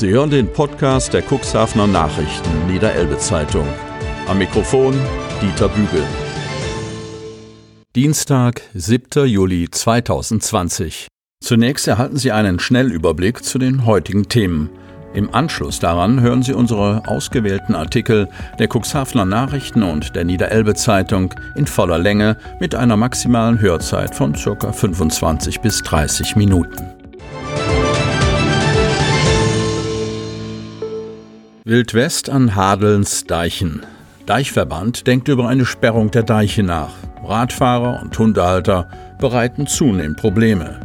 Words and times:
Sie 0.00 0.08
hören 0.08 0.30
den 0.30 0.50
Podcast 0.50 1.12
der 1.12 1.22
Cuxhavener 1.22 1.86
Nachrichten 1.86 2.66
Niederelbe 2.66 3.18
Zeitung. 3.18 3.66
Am 4.28 4.38
Mikrofon 4.38 4.98
Dieter 5.42 5.68
Bügel. 5.68 6.02
Dienstag, 7.94 8.62
7. 8.72 9.26
Juli 9.26 9.68
2020. 9.70 11.06
Zunächst 11.44 11.86
erhalten 11.86 12.16
Sie 12.16 12.32
einen 12.32 12.60
Schnellüberblick 12.60 13.44
zu 13.44 13.58
den 13.58 13.84
heutigen 13.84 14.26
Themen. 14.26 14.70
Im 15.12 15.34
Anschluss 15.34 15.80
daran 15.80 16.22
hören 16.22 16.42
Sie 16.42 16.54
unsere 16.54 17.02
ausgewählten 17.06 17.74
Artikel 17.74 18.30
der 18.58 18.68
Cuxhavener 18.74 19.26
Nachrichten 19.26 19.82
und 19.82 20.16
der 20.16 20.24
Niederelbe 20.24 20.72
Zeitung 20.72 21.34
in 21.56 21.66
voller 21.66 21.98
Länge 21.98 22.38
mit 22.58 22.74
einer 22.74 22.96
maximalen 22.96 23.60
Hörzeit 23.60 24.14
von 24.14 24.32
ca. 24.32 24.72
25 24.72 25.60
bis 25.60 25.82
30 25.82 26.36
Minuten. 26.36 26.99
Wildwest 31.64 32.30
an 32.30 32.54
Hadelns 32.56 33.24
Deichen. 33.24 33.82
Deichverband 34.24 35.06
denkt 35.06 35.28
über 35.28 35.46
eine 35.46 35.66
Sperrung 35.66 36.10
der 36.10 36.22
Deiche 36.22 36.62
nach. 36.62 36.94
Radfahrer 37.22 38.00
und 38.00 38.18
Hundehalter 38.18 38.88
bereiten 39.18 39.66
zunehmend 39.66 40.16
Probleme. 40.16 40.80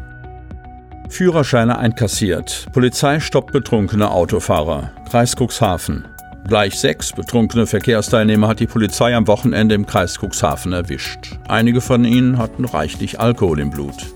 Führerscheine 1.07 1.77
einkassiert. 1.77 2.67
Polizei 2.73 3.21
stoppt 3.21 3.53
betrunkene 3.53 4.11
Autofahrer. 4.11 4.91
Kreis 5.09 5.37
Cuxhaven. 5.37 6.09
Gleich 6.45 6.77
sechs 6.77 7.13
betrunkene 7.13 7.67
Verkehrsteilnehmer 7.67 8.49
hat 8.49 8.59
die 8.59 8.67
Polizei 8.67 9.15
am 9.15 9.27
Wochenende 9.27 9.75
im 9.75 9.85
Kreis 9.85 10.19
Cuxhaven 10.19 10.73
erwischt. 10.73 11.39
Einige 11.47 11.79
von 11.79 12.03
ihnen 12.03 12.37
hatten 12.37 12.65
reichlich 12.65 13.21
Alkohol 13.21 13.61
im 13.61 13.69
Blut. 13.69 14.13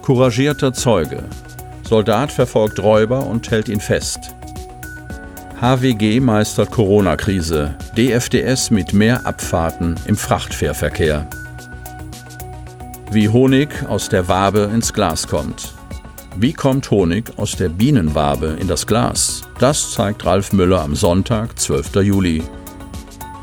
Couragierter 0.00 0.72
Zeuge. 0.72 1.22
Soldat 1.82 2.32
verfolgt 2.32 2.80
Räuber 2.82 3.26
und 3.26 3.50
hält 3.50 3.68
ihn 3.68 3.80
fest. 3.80 4.34
HWG 5.60 6.20
meistert 6.20 6.70
Corona-Krise. 6.70 7.76
DFDS 7.94 8.70
mit 8.70 8.94
mehr 8.94 9.26
Abfahrten 9.26 9.94
im 10.06 10.16
Frachtfährverkehr. 10.16 11.28
Wie 13.10 13.28
Honig 13.28 13.68
aus 13.86 14.08
der 14.08 14.26
Wabe 14.26 14.70
ins 14.72 14.94
Glas 14.94 15.28
kommt. 15.28 15.74
Wie 16.34 16.54
kommt 16.54 16.90
Honig 16.90 17.34
aus 17.36 17.56
der 17.56 17.68
Bienenwabe 17.68 18.56
in 18.58 18.68
das 18.68 18.86
Glas? 18.86 19.42
Das 19.58 19.92
zeigt 19.92 20.24
Ralf 20.24 20.54
Müller 20.54 20.80
am 20.80 20.94
Sonntag, 20.94 21.58
12. 21.58 21.96
Juli. 21.96 22.42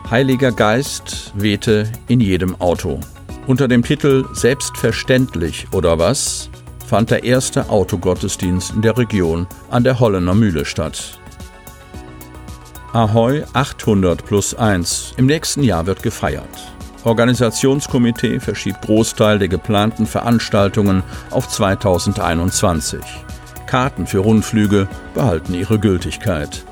Heiliger 0.10 0.52
Geist 0.52 1.34
wehte 1.36 1.88
in 2.08 2.20
jedem 2.20 2.60
Auto. 2.60 3.00
Unter 3.46 3.68
dem 3.68 3.84
Titel 3.84 4.26
Selbstverständlich 4.34 5.68
oder 5.72 6.00
was 6.00 6.50
fand 6.84 7.12
der 7.12 7.24
erste 7.24 7.70
Autogottesdienst 7.70 8.74
in 8.74 8.82
der 8.82 8.98
Region 8.98 9.46
an 9.70 9.84
der 9.84 10.00
Hollener 10.00 10.34
Mühle 10.34 10.66
statt. 10.66 11.20
Ahoi 12.94 13.44
800 13.54 14.26
plus 14.26 14.56
1. 14.56 15.14
Im 15.18 15.26
nächsten 15.26 15.62
Jahr 15.62 15.86
wird 15.86 16.02
gefeiert. 16.04 16.48
Organisationskomitee 17.04 18.40
verschiebt 18.40 18.82
Großteil 18.82 19.40
der 19.40 19.50
geplanten 19.50 20.06
Veranstaltungen 20.06 21.04
auf 21.30 21.50
2021. 21.50 23.02
Karten 23.66 24.08
für 24.08 24.20
Rundflüge 24.20 24.88
behalten 25.14 25.54
ihre 25.54 25.80
Gültigkeit. 25.80 26.64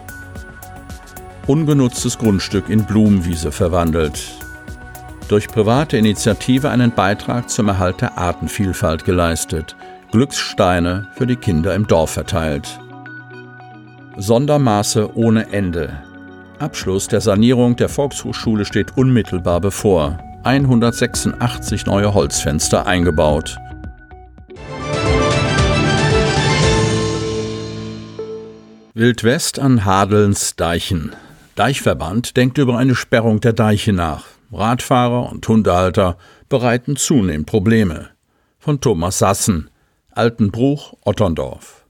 Ungenutztes 1.48 2.18
Grundstück 2.18 2.70
in 2.70 2.86
Blumenwiese 2.86 3.52
verwandelt. 3.52 4.20
Durch 5.28 5.48
private 5.48 5.98
Initiative 5.98 6.70
einen 6.70 6.92
Beitrag 6.92 7.50
zum 7.50 7.68
Erhalt 7.68 8.02
der 8.02 8.18
Artenvielfalt 8.18 9.04
geleistet. 9.04 9.76
Glückssteine 10.12 11.08
für 11.16 11.28
die 11.28 11.36
Kinder 11.36 11.76
im 11.76 11.88
Dorf 11.88 12.12
verteilt. 12.12 12.80
Sondermaße 14.18 15.16
ohne 15.16 15.52
Ende. 15.52 16.05
Abschluss 16.60 17.08
der 17.08 17.22
Sanierung 17.22 17.76
der 17.76 17.90
Volkshochschule 17.90 18.66
steht 18.66 18.98
unmittelbar 18.98 19.62
bevor. 19.62 20.20
186 20.44 21.86
neue 21.86 22.14
Holzfenster 22.14 22.86
eingebaut. 22.86 23.58
Wildwest 28.94 29.60
an 29.60 29.84
Hadelns 29.84 30.56
Deichen. 30.56 31.12
Deichverband 31.56 32.38
denkt 32.38 32.58
über 32.58 32.78
eine 32.78 32.96
Sperrung 32.96 33.42
der 33.42 33.54
Deiche 33.54 33.92
nach. 33.92 34.26
Radfahrer 34.54 35.32
und 35.32 35.48
Hundehalter 35.48 36.18
bereiten 36.48 36.96
zunehmend 36.96 37.48
Probleme. 37.48 38.10
Von 38.58 38.80
Thomas 38.80 39.20
Sassen, 39.20 39.70
Altenbruch, 40.12 40.94
Otterndorf. 41.04 41.85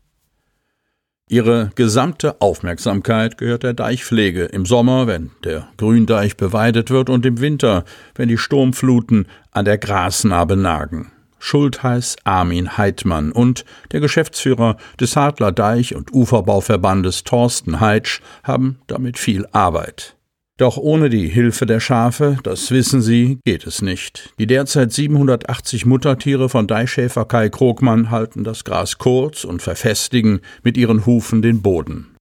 Ihre 1.27 1.71
gesamte 1.73 2.39
Aufmerksamkeit 2.39 3.39
gehört 3.39 3.63
der 3.63 3.73
Deichpflege 3.73 4.45
im 4.45 4.67
Sommer, 4.67 5.07
wenn 5.07 5.31
der 5.43 5.67
Gründeich 5.77 6.37
beweidet 6.37 6.91
wird, 6.91 7.09
und 7.09 7.25
im 7.25 7.41
Winter, 7.41 7.83
wenn 8.13 8.29
die 8.29 8.37
Sturmfluten 8.37 9.27
an 9.49 9.65
der 9.65 9.79
Grasnarbe 9.79 10.55
nagen. 10.55 11.11
Schuld 11.39 11.81
heißt 11.81 12.19
Armin 12.25 12.77
Heidmann 12.77 13.31
und 13.31 13.65
der 13.91 14.01
Geschäftsführer 14.01 14.77
des 14.99 15.15
Hartler 15.15 15.51
Deich- 15.51 15.95
und 15.95 16.13
Uferbauverbandes 16.13 17.23
Thorsten 17.23 17.79
Heitsch 17.79 18.21
haben 18.43 18.77
damit 18.85 19.17
viel 19.17 19.47
Arbeit. 19.51 20.14
Doch 20.57 20.77
ohne 20.77 21.09
die 21.09 21.27
Hilfe 21.27 21.65
der 21.65 21.81
Schafe, 21.81 22.37
das 22.43 22.71
wissen 22.71 23.01
Sie, 23.01 23.39
geht 23.43 23.67
es 23.67 23.81
nicht. 23.81 24.33
Die 24.39 24.47
derzeit 24.47 24.93
780 24.93 25.85
Muttertiere 25.85 26.47
von 26.47 26.65
Deichschäfer 26.65 27.25
Kai 27.25 27.49
Krogmann 27.49 28.09
halten 28.09 28.45
das 28.45 28.63
Gras 28.63 28.97
kurz 28.97 29.43
und 29.43 29.61
verfestigen 29.61 30.39
mit 30.63 30.77
ihren 30.77 31.05
Hufen 31.05 31.41
den 31.41 31.61
Boden. 31.61 32.15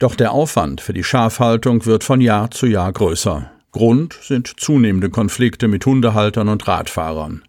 Doch 0.00 0.16
der 0.16 0.32
Aufwand 0.32 0.80
für 0.80 0.92
die 0.92 1.04
Schafhaltung 1.04 1.86
wird 1.86 2.02
von 2.02 2.20
Jahr 2.20 2.50
zu 2.50 2.66
Jahr 2.66 2.92
größer. 2.92 3.52
Grund 3.70 4.18
sind 4.20 4.58
zunehmende 4.58 5.08
Konflikte 5.08 5.68
mit 5.68 5.86
Hundehaltern 5.86 6.48
und 6.48 6.66
Radfahrern. 6.66 7.45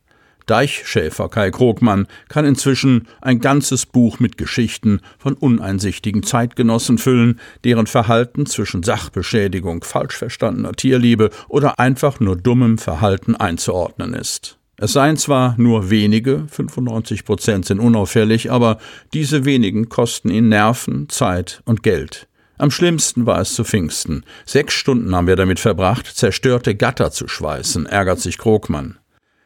Deichschäfer 0.47 1.29
Kai 1.29 1.51
Krogmann 1.51 2.07
kann 2.29 2.45
inzwischen 2.45 3.07
ein 3.21 3.39
ganzes 3.39 3.85
Buch 3.85 4.19
mit 4.19 4.37
Geschichten 4.37 5.01
von 5.19 5.33
uneinsichtigen 5.33 6.23
Zeitgenossen 6.23 6.97
füllen, 6.97 7.39
deren 7.63 7.85
Verhalten 7.85 8.45
zwischen 8.45 8.81
Sachbeschädigung, 8.81 9.83
falsch 9.83 10.17
verstandener 10.17 10.71
Tierliebe 10.71 11.29
oder 11.49 11.79
einfach 11.79 12.19
nur 12.19 12.35
dummem 12.35 12.77
Verhalten 12.77 13.35
einzuordnen 13.35 14.13
ist. 14.13 14.57
Es 14.77 14.93
seien 14.93 15.17
zwar 15.17 15.55
nur 15.57 15.89
wenige, 15.89 16.45
95 16.49 17.25
Prozent 17.25 17.65
sind 17.65 17.79
unauffällig, 17.79 18.51
aber 18.51 18.77
diese 19.11 19.43
wenigen 19.43 19.89
kosten 19.89 20.29
ihn 20.29 20.49
Nerven, 20.49 21.09
Zeit 21.09 21.61
und 21.65 21.83
Geld. 21.83 22.27
Am 22.59 22.71
schlimmsten 22.71 23.25
war 23.25 23.41
es 23.41 23.53
zu 23.53 23.63
Pfingsten. 23.63 24.23
Sechs 24.45 24.73
Stunden 24.73 25.15
haben 25.15 25.27
wir 25.27 25.35
damit 25.35 25.59
verbracht, 25.59 26.07
zerstörte 26.07 26.75
Gatter 26.75 27.11
zu 27.11 27.27
schweißen, 27.27 27.85
ärgert 27.85 28.19
sich 28.19 28.37
Krogmann. 28.37 28.97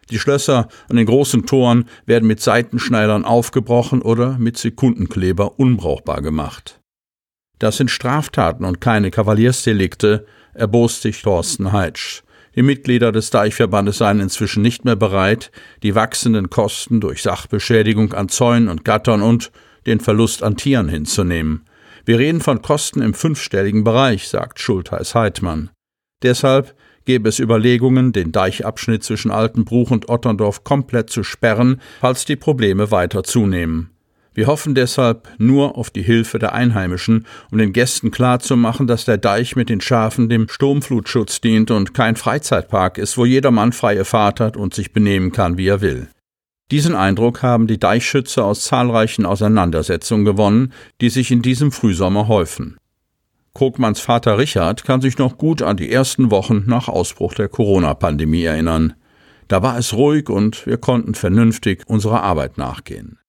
Die 0.09 0.19
Schlösser 0.19 0.67
an 0.89 0.97
den 0.97 1.05
großen 1.05 1.45
Toren 1.45 1.85
werden 2.05 2.27
mit 2.27 2.41
Seitenschneidern 2.41 3.23
aufgebrochen 3.23 4.01
oder 4.01 4.37
mit 4.37 4.57
Sekundenkleber 4.57 5.59
unbrauchbar 5.59 6.21
gemacht. 6.21 6.81
Das 7.59 7.77
sind 7.77 7.91
Straftaten 7.91 8.65
und 8.65 8.81
keine 8.81 9.11
Kavaliersdelikte, 9.11 10.25
erbost 10.53 11.03
sich 11.03 11.21
Thorsten 11.21 11.71
Heitsch. 11.71 12.23
Die 12.55 12.63
Mitglieder 12.63 13.11
des 13.11 13.29
Deichverbandes 13.29 13.99
seien 13.99 14.19
inzwischen 14.19 14.61
nicht 14.61 14.83
mehr 14.83 14.97
bereit, 14.97 15.51
die 15.83 15.95
wachsenden 15.95 16.49
Kosten 16.49 16.99
durch 16.99 17.21
Sachbeschädigung 17.21 18.13
an 18.13 18.27
Zäunen 18.27 18.67
und 18.67 18.83
Gattern 18.83 19.21
und 19.21 19.51
den 19.85 19.99
Verlust 19.99 20.43
an 20.43 20.57
Tieren 20.57 20.89
hinzunehmen. 20.89 21.65
Wir 22.03 22.19
reden 22.19 22.41
von 22.41 22.61
Kosten 22.61 23.01
im 23.01 23.13
fünfstelligen 23.13 23.83
Bereich, 23.83 24.27
sagt 24.27 24.59
Schultheiß 24.59 25.15
Heidmann. 25.15 25.69
Deshalb 26.23 26.75
gäbe 27.05 27.29
es 27.29 27.39
Überlegungen, 27.39 28.11
den 28.11 28.31
Deichabschnitt 28.31 29.03
zwischen 29.03 29.31
Altenbruch 29.31 29.91
und 29.91 30.09
Otterndorf 30.09 30.63
komplett 30.63 31.09
zu 31.09 31.23
sperren, 31.23 31.81
falls 31.99 32.25
die 32.25 32.35
Probleme 32.35 32.91
weiter 32.91 33.23
zunehmen. 33.23 33.91
Wir 34.33 34.47
hoffen 34.47 34.75
deshalb 34.75 35.27
nur 35.39 35.77
auf 35.77 35.89
die 35.89 36.03
Hilfe 36.03 36.39
der 36.39 36.53
Einheimischen, 36.53 37.25
um 37.51 37.57
den 37.57 37.73
Gästen 37.73 38.11
klarzumachen, 38.11 38.87
dass 38.87 39.03
der 39.03 39.17
Deich 39.17 39.57
mit 39.57 39.67
den 39.67 39.81
Schafen 39.81 40.29
dem 40.29 40.47
Sturmflutschutz 40.47 41.41
dient 41.41 41.69
und 41.69 41.93
kein 41.93 42.15
Freizeitpark 42.15 42.97
ist, 42.97 43.17
wo 43.17 43.25
jedermann 43.25 43.73
freie 43.73 44.05
Fahrt 44.05 44.39
hat 44.39 44.55
und 44.55 44.73
sich 44.73 44.93
benehmen 44.93 45.33
kann, 45.33 45.57
wie 45.57 45.67
er 45.67 45.81
will. 45.81 46.07
Diesen 46.71 46.95
Eindruck 46.95 47.43
haben 47.43 47.67
die 47.67 47.77
Deichschützer 47.79 48.45
aus 48.45 48.63
zahlreichen 48.63 49.25
Auseinandersetzungen 49.25 50.23
gewonnen, 50.23 50.71
die 51.01 51.09
sich 51.09 51.29
in 51.29 51.41
diesem 51.41 51.73
Frühsommer 51.73 52.29
häufen. 52.29 52.77
Krogmanns 53.53 53.99
Vater 53.99 54.37
Richard 54.37 54.85
kann 54.85 55.01
sich 55.01 55.17
noch 55.17 55.37
gut 55.37 55.61
an 55.61 55.77
die 55.77 55.91
ersten 55.91 56.31
Wochen 56.31 56.63
nach 56.67 56.87
Ausbruch 56.87 57.33
der 57.33 57.49
Corona-Pandemie 57.49 58.43
erinnern. 58.43 58.93
Da 59.49 59.61
war 59.61 59.77
es 59.77 59.93
ruhig 59.93 60.29
und 60.29 60.65
wir 60.65 60.77
konnten 60.77 61.15
vernünftig 61.15 61.83
unserer 61.87 62.23
Arbeit 62.23 62.57
nachgehen. 62.57 63.19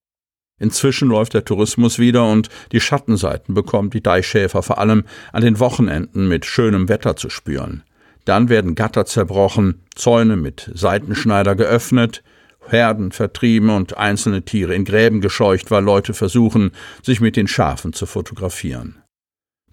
Inzwischen 0.61 1.09
läuft 1.09 1.35
der 1.35 1.45
Tourismus 1.45 1.99
wieder 1.99 2.31
und 2.31 2.49
die 2.71 2.81
Schattenseiten 2.81 3.53
bekommen 3.53 3.91
die 3.91 4.01
Deichschäfer 4.01 4.63
vor 4.63 4.79
allem 4.79 5.05
an 5.33 5.43
den 5.43 5.59
Wochenenden 5.59 6.29
mit 6.29 6.47
schönem 6.47 6.89
Wetter 6.89 7.17
zu 7.17 7.29
spüren. 7.29 7.83
Dann 8.25 8.49
werden 8.49 8.77
Gatter 8.77 9.05
zerbrochen, 9.05 9.83
Zäune 9.97 10.37
mit 10.37 10.71
Seitenschneider 10.73 11.57
geöffnet, 11.57 12.23
Herden 12.69 13.11
vertrieben 13.11 13.71
und 13.71 13.97
einzelne 13.97 14.45
Tiere 14.45 14.73
in 14.77 14.85
Gräben 14.85 15.21
gescheucht, 15.21 15.73
weil 15.73 15.83
Leute 15.83 16.15
versuchen, 16.15 16.71
sich 17.03 17.21
mit 17.21 17.35
den 17.35 17.49
Schafen 17.49 17.93
zu 17.93 18.07
fotografieren. 18.07 19.03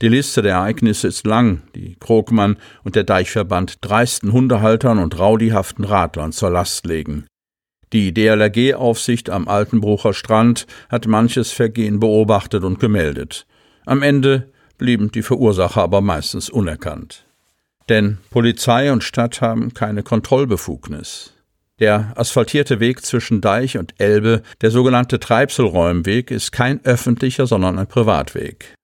Die 0.02 0.08
Liste 0.08 0.42
der 0.42 0.54
Ereignisse 0.54 1.10
ist 1.10 1.28
lang, 1.28 1.64
die 1.76 1.98
Krogmann 2.00 2.58
und 2.84 2.96
der 2.96 3.04
Deichverband 3.04 3.80
dreisten 3.82 4.32
Hundehaltern 4.32 4.98
und 4.98 5.20
raudihaften 5.20 5.84
Radlern 5.84 6.32
zur 6.32 6.52
Last 6.52 6.86
legen. 6.86 7.26
Die 7.92 8.14
DLRG-Aufsicht 8.14 9.30
am 9.30 9.48
Altenbrucher 9.48 10.14
Strand 10.14 10.68
hat 10.90 11.08
manches 11.08 11.52
Vergehen 11.52 12.00
beobachtet 12.00 12.64
und 12.64 12.80
gemeldet. 12.80 13.46
Am 13.86 14.02
Ende 14.02 14.52
blieben 14.78 15.12
die 15.12 15.24
Verursacher 15.24 15.82
aber 15.82 16.00
meistens 16.00 16.50
unerkannt. 16.50 17.26
Denn 17.90 18.20
Polizei 18.30 18.94
und 18.94 19.04
Stadt 19.04 19.42
haben 19.42 19.74
keine 19.74 20.04
Kontrollbefugnis. 20.04 21.34
Der 21.80 22.14
asphaltierte 22.16 22.80
Weg 22.80 23.04
zwischen 23.04 23.42
Deich 23.42 23.78
und 23.78 23.96
Elbe, 24.00 24.44
der 24.62 24.70
sogenannte 24.70 25.20
Treibselräumweg, 25.20 26.30
ist 26.30 26.52
kein 26.52 26.84
öffentlicher, 26.86 27.48
sondern 27.48 27.80
ein 27.80 27.88
Privatweg. 27.88 28.76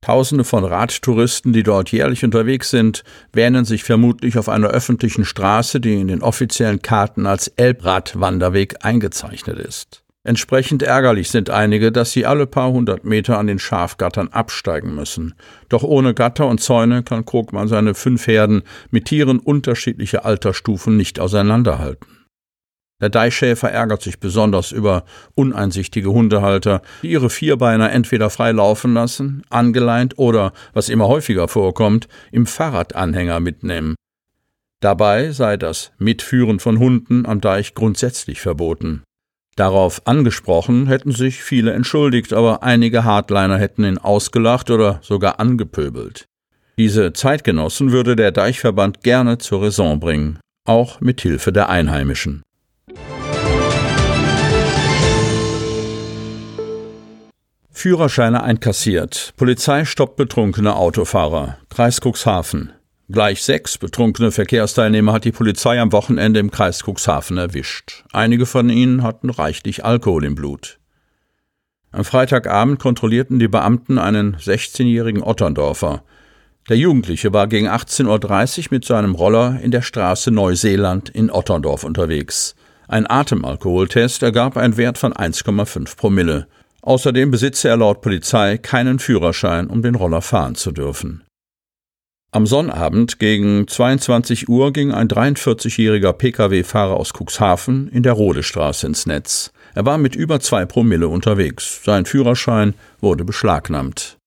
Tausende 0.00 0.44
von 0.44 0.64
Radtouristen, 0.64 1.52
die 1.52 1.64
dort 1.64 1.90
jährlich 1.90 2.24
unterwegs 2.24 2.70
sind, 2.70 3.02
wähnen 3.32 3.64
sich 3.64 3.82
vermutlich 3.82 4.38
auf 4.38 4.48
einer 4.48 4.68
öffentlichen 4.68 5.24
Straße, 5.24 5.80
die 5.80 6.00
in 6.00 6.08
den 6.08 6.22
offiziellen 6.22 6.82
Karten 6.82 7.26
als 7.26 7.48
Elbradwanderweg 7.48 8.84
eingezeichnet 8.84 9.58
ist. 9.58 10.04
Entsprechend 10.24 10.82
ärgerlich 10.82 11.30
sind 11.30 11.48
einige, 11.48 11.90
dass 11.90 12.12
sie 12.12 12.26
alle 12.26 12.46
paar 12.46 12.70
hundert 12.70 13.04
Meter 13.04 13.38
an 13.38 13.46
den 13.46 13.58
Schafgattern 13.58 14.28
absteigen 14.28 14.94
müssen. 14.94 15.34
Doch 15.68 15.82
ohne 15.82 16.12
Gatter 16.12 16.46
und 16.46 16.60
Zäune 16.60 17.02
kann 17.02 17.24
Krogmann 17.24 17.66
seine 17.66 17.94
fünf 17.94 18.26
Herden 18.26 18.62
mit 18.90 19.06
Tieren 19.06 19.38
unterschiedlicher 19.38 20.26
Altersstufen 20.26 20.96
nicht 20.96 21.18
auseinanderhalten. 21.18 22.17
Der 23.00 23.10
Deichschäfer 23.10 23.70
ärgert 23.70 24.02
sich 24.02 24.18
besonders 24.18 24.72
über 24.72 25.04
uneinsichtige 25.34 26.10
Hundehalter, 26.10 26.82
die 27.02 27.12
ihre 27.12 27.30
Vierbeiner 27.30 27.92
entweder 27.92 28.28
frei 28.28 28.50
laufen 28.50 28.94
lassen, 28.94 29.42
angeleint 29.50 30.18
oder, 30.18 30.52
was 30.72 30.88
immer 30.88 31.06
häufiger 31.06 31.46
vorkommt, 31.46 32.08
im 32.32 32.46
Fahrradanhänger 32.46 33.38
mitnehmen. 33.38 33.94
Dabei 34.80 35.30
sei 35.30 35.56
das 35.56 35.92
Mitführen 35.98 36.58
von 36.58 36.78
Hunden 36.78 37.26
am 37.26 37.40
Deich 37.40 37.74
grundsätzlich 37.74 38.40
verboten. 38.40 39.02
Darauf 39.54 40.06
angesprochen 40.06 40.86
hätten 40.86 41.10
sich 41.10 41.42
viele 41.42 41.72
entschuldigt, 41.72 42.32
aber 42.32 42.62
einige 42.62 43.02
Hardliner 43.04 43.58
hätten 43.58 43.84
ihn 43.84 43.98
ausgelacht 43.98 44.70
oder 44.70 45.00
sogar 45.02 45.40
angepöbelt. 45.40 46.26
Diese 46.78 47.12
Zeitgenossen 47.12 47.90
würde 47.90 48.14
der 48.14 48.30
Deichverband 48.30 49.02
gerne 49.02 49.38
zur 49.38 49.62
Raison 49.62 49.98
bringen, 49.98 50.38
auch 50.64 51.00
mit 51.00 51.20
Hilfe 51.22 51.52
der 51.52 51.68
Einheimischen. 51.68 52.44
Führerscheine 57.78 58.42
einkassiert. 58.42 59.34
Polizei 59.36 59.84
stoppt 59.84 60.16
betrunkene 60.16 60.74
Autofahrer. 60.74 61.58
Kreis 61.70 62.00
Cuxhaven. 62.00 62.72
Gleich 63.08 63.44
sechs 63.44 63.78
betrunkene 63.78 64.32
Verkehrsteilnehmer 64.32 65.12
hat 65.12 65.24
die 65.24 65.30
Polizei 65.30 65.80
am 65.80 65.92
Wochenende 65.92 66.40
im 66.40 66.50
Kreis 66.50 66.82
Cuxhaven 66.82 67.38
erwischt. 67.38 68.02
Einige 68.12 68.46
von 68.46 68.68
ihnen 68.68 69.04
hatten 69.04 69.30
reichlich 69.30 69.84
Alkohol 69.84 70.24
im 70.24 70.34
Blut. 70.34 70.80
Am 71.92 72.04
Freitagabend 72.04 72.80
kontrollierten 72.80 73.38
die 73.38 73.46
Beamten 73.46 73.98
einen 73.98 74.34
16-jährigen 74.34 75.22
Otterndorfer. 75.22 76.02
Der 76.68 76.76
Jugendliche 76.76 77.32
war 77.32 77.46
gegen 77.46 77.68
18.30 77.68 78.58
Uhr 78.58 78.66
mit 78.72 78.86
seinem 78.86 79.14
Roller 79.14 79.60
in 79.62 79.70
der 79.70 79.82
Straße 79.82 80.32
Neuseeland 80.32 81.10
in 81.10 81.30
Otterndorf 81.30 81.84
unterwegs. 81.84 82.56
Ein 82.88 83.08
Atemalkoholtest 83.08 84.24
ergab 84.24 84.56
einen 84.56 84.76
Wert 84.76 84.98
von 84.98 85.12
1,5 85.12 85.96
Promille. 85.96 86.48
Außerdem 86.82 87.30
besitze 87.30 87.68
er 87.68 87.76
laut 87.76 88.00
Polizei 88.00 88.58
keinen 88.58 88.98
Führerschein, 88.98 89.66
um 89.68 89.82
den 89.82 89.94
Roller 89.94 90.22
fahren 90.22 90.54
zu 90.54 90.72
dürfen. 90.72 91.24
Am 92.30 92.46
Sonnabend 92.46 93.18
gegen 93.18 93.66
22 93.66 94.50
Uhr 94.50 94.70
ging 94.72 94.92
ein 94.92 95.08
43-jähriger 95.08 96.12
Pkw-Fahrer 96.12 96.94
aus 96.94 97.14
Cuxhaven 97.14 97.88
in 97.88 98.02
der 98.02 98.12
Rodestraße 98.12 98.86
ins 98.86 99.06
Netz. 99.06 99.50
Er 99.74 99.86
war 99.86 99.96
mit 99.96 100.14
über 100.14 100.38
zwei 100.38 100.66
Promille 100.66 101.08
unterwegs. 101.08 101.80
Sein 101.84 102.04
Führerschein 102.04 102.74
wurde 103.00 103.24
beschlagnahmt. 103.24 104.18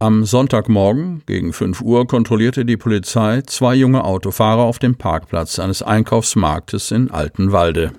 Am 0.00 0.24
Sonntagmorgen 0.24 1.22
gegen 1.26 1.52
5 1.52 1.80
Uhr 1.80 2.06
kontrollierte 2.06 2.64
die 2.64 2.76
Polizei 2.76 3.42
zwei 3.42 3.74
junge 3.74 4.04
Autofahrer 4.04 4.62
auf 4.62 4.78
dem 4.78 4.94
Parkplatz 4.94 5.58
eines 5.58 5.82
Einkaufsmarktes 5.82 6.92
in 6.92 7.10
Altenwalde. 7.10 7.94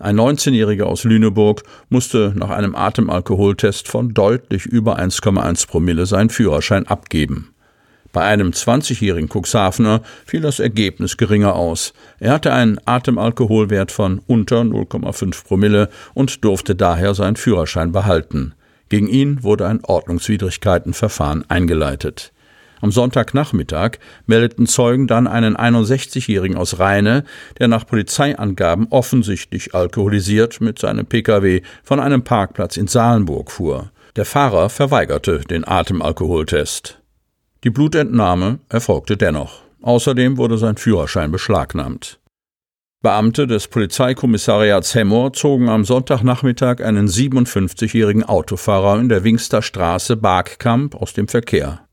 Ein 0.00 0.16
19-Jähriger 0.18 0.84
aus 0.84 1.02
Lüneburg 1.02 1.64
musste 1.88 2.32
nach 2.36 2.50
einem 2.50 2.76
Atemalkoholtest 2.76 3.88
von 3.88 4.14
deutlich 4.14 4.64
über 4.64 4.98
1,1 4.98 5.66
Promille 5.66 6.06
seinen 6.06 6.30
Führerschein 6.30 6.86
abgeben. 6.86 7.52
Bei 8.12 8.22
einem 8.22 8.50
20-jährigen 8.50 9.28
Cuxhavener 9.28 10.02
fiel 10.24 10.40
das 10.40 10.60
Ergebnis 10.60 11.16
geringer 11.16 11.54
aus. 11.56 11.92
Er 12.20 12.32
hatte 12.32 12.52
einen 12.52 12.78
Atemalkoholwert 12.84 13.92
von 13.92 14.20
unter 14.26 14.60
0,5 14.60 15.44
Promille 15.44 15.88
und 16.14 16.44
durfte 16.44 16.74
daher 16.74 17.14
seinen 17.14 17.36
Führerschein 17.36 17.92
behalten. 17.92 18.54
Gegen 18.88 19.08
ihn 19.08 19.42
wurde 19.42 19.66
ein 19.66 19.84
Ordnungswidrigkeitenverfahren 19.84 21.44
eingeleitet. 21.50 22.32
Am 22.80 22.92
Sonntagnachmittag 22.92 23.98
meldeten 24.26 24.66
Zeugen 24.66 25.06
dann 25.06 25.26
einen 25.26 25.56
61-Jährigen 25.56 26.56
aus 26.56 26.78
Rheine, 26.78 27.24
der 27.58 27.68
nach 27.68 27.86
Polizeiangaben 27.86 28.86
offensichtlich 28.90 29.74
alkoholisiert 29.74 30.60
mit 30.60 30.78
seinem 30.78 31.06
Pkw 31.06 31.62
von 31.82 32.00
einem 32.00 32.22
Parkplatz 32.22 32.76
in 32.76 32.86
Salenburg 32.86 33.50
fuhr. 33.50 33.90
Der 34.16 34.24
Fahrer 34.24 34.68
verweigerte 34.70 35.40
den 35.40 35.66
Atemalkoholtest. 35.66 37.00
Die 37.64 37.70
Blutentnahme 37.70 38.60
erfolgte 38.68 39.16
dennoch. 39.16 39.62
Außerdem 39.82 40.38
wurde 40.38 40.58
sein 40.58 40.76
Führerschein 40.76 41.30
beschlagnahmt. 41.30 42.18
Beamte 43.00 43.46
des 43.46 43.68
Polizeikommissariats 43.68 44.94
Hemmoor 44.94 45.32
zogen 45.32 45.68
am 45.68 45.84
Sonntagnachmittag 45.84 46.80
einen 46.80 47.06
57-jährigen 47.06 48.24
Autofahrer 48.24 48.98
in 48.98 49.08
der 49.08 49.22
Wingster 49.22 49.62
Straße 49.62 50.16
Barkkamp 50.16 50.96
aus 50.96 51.12
dem 51.12 51.28
Verkehr. 51.28 51.87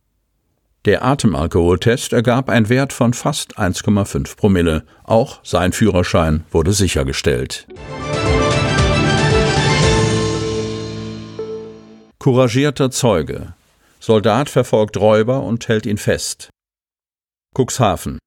Der 0.86 1.04
Atemalkoholtest 1.04 2.14
ergab 2.14 2.48
einen 2.48 2.70
Wert 2.70 2.94
von 2.94 3.14
fast 3.14 3.58
1,5 3.58 4.38
Promille. 4.38 4.84
Auch 5.04 5.40
sein 5.44 5.74
Führerschein 5.74 6.44
wurde 6.52 6.74
sichergestellt. 6.74 7.68
Couragierter 12.20 12.92
Zeuge. 12.92 13.54
Soldat 14.00 14.48
verfolgt 14.48 14.98
Räuber 14.98 15.42
und 15.42 15.68
hält 15.68 15.88
ihn 15.88 15.98
fest. 15.98 16.50
Cuxhaven. 17.58 18.20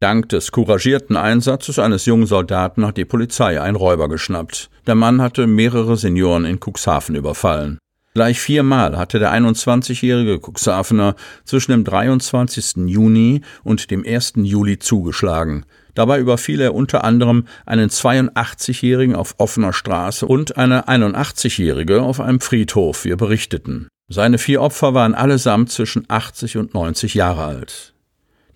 Dank 0.00 0.28
des 0.28 0.52
couragierten 0.52 1.16
Einsatzes 1.16 1.80
eines 1.80 2.06
jungen 2.06 2.26
Soldaten 2.26 2.86
hat 2.86 2.96
die 2.96 3.04
Polizei 3.04 3.60
einen 3.60 3.76
Räuber 3.76 4.08
geschnappt. 4.08 4.70
Der 4.86 4.94
Mann 4.94 5.20
hatte 5.20 5.48
mehrere 5.48 5.96
Senioren 5.96 6.44
in 6.44 6.60
Cuxhaven 6.60 7.16
überfallen. 7.16 7.78
Gleich 8.16 8.38
viermal 8.38 8.96
hatte 8.96 9.18
der 9.18 9.34
21-jährige 9.34 10.38
Cuxhavener 10.38 11.16
zwischen 11.44 11.72
dem 11.72 11.82
23. 11.82 12.86
Juni 12.86 13.40
und 13.64 13.90
dem 13.90 14.06
1. 14.06 14.34
Juli 14.36 14.78
zugeschlagen. 14.78 15.66
Dabei 15.94 16.20
überfiel 16.20 16.60
er 16.60 16.76
unter 16.76 17.02
anderem 17.02 17.48
einen 17.66 17.90
82-jährigen 17.90 19.16
auf 19.16 19.34
offener 19.38 19.72
Straße 19.72 20.26
und 20.26 20.56
eine 20.56 20.86
81-jährige 20.86 22.02
auf 22.02 22.20
einem 22.20 22.38
Friedhof, 22.38 23.04
wir 23.04 23.16
berichteten. 23.16 23.88
Seine 24.08 24.38
vier 24.38 24.62
Opfer 24.62 24.94
waren 24.94 25.16
allesamt 25.16 25.72
zwischen 25.72 26.04
80 26.06 26.56
und 26.56 26.72
90 26.72 27.14
Jahre 27.14 27.42
alt. 27.42 27.94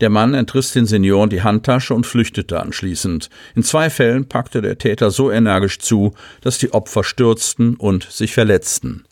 Der 0.00 0.10
Mann 0.10 0.34
entriss 0.34 0.70
den 0.70 0.86
Senioren 0.86 1.30
die 1.30 1.42
Handtasche 1.42 1.94
und 1.94 2.06
flüchtete 2.06 2.60
anschließend. 2.60 3.28
In 3.56 3.64
zwei 3.64 3.90
Fällen 3.90 4.28
packte 4.28 4.62
der 4.62 4.78
Täter 4.78 5.10
so 5.10 5.32
energisch 5.32 5.80
zu, 5.80 6.14
dass 6.42 6.58
die 6.58 6.72
Opfer 6.72 7.02
stürzten 7.02 7.74
und 7.74 8.04
sich 8.04 8.34
verletzten. 8.34 9.04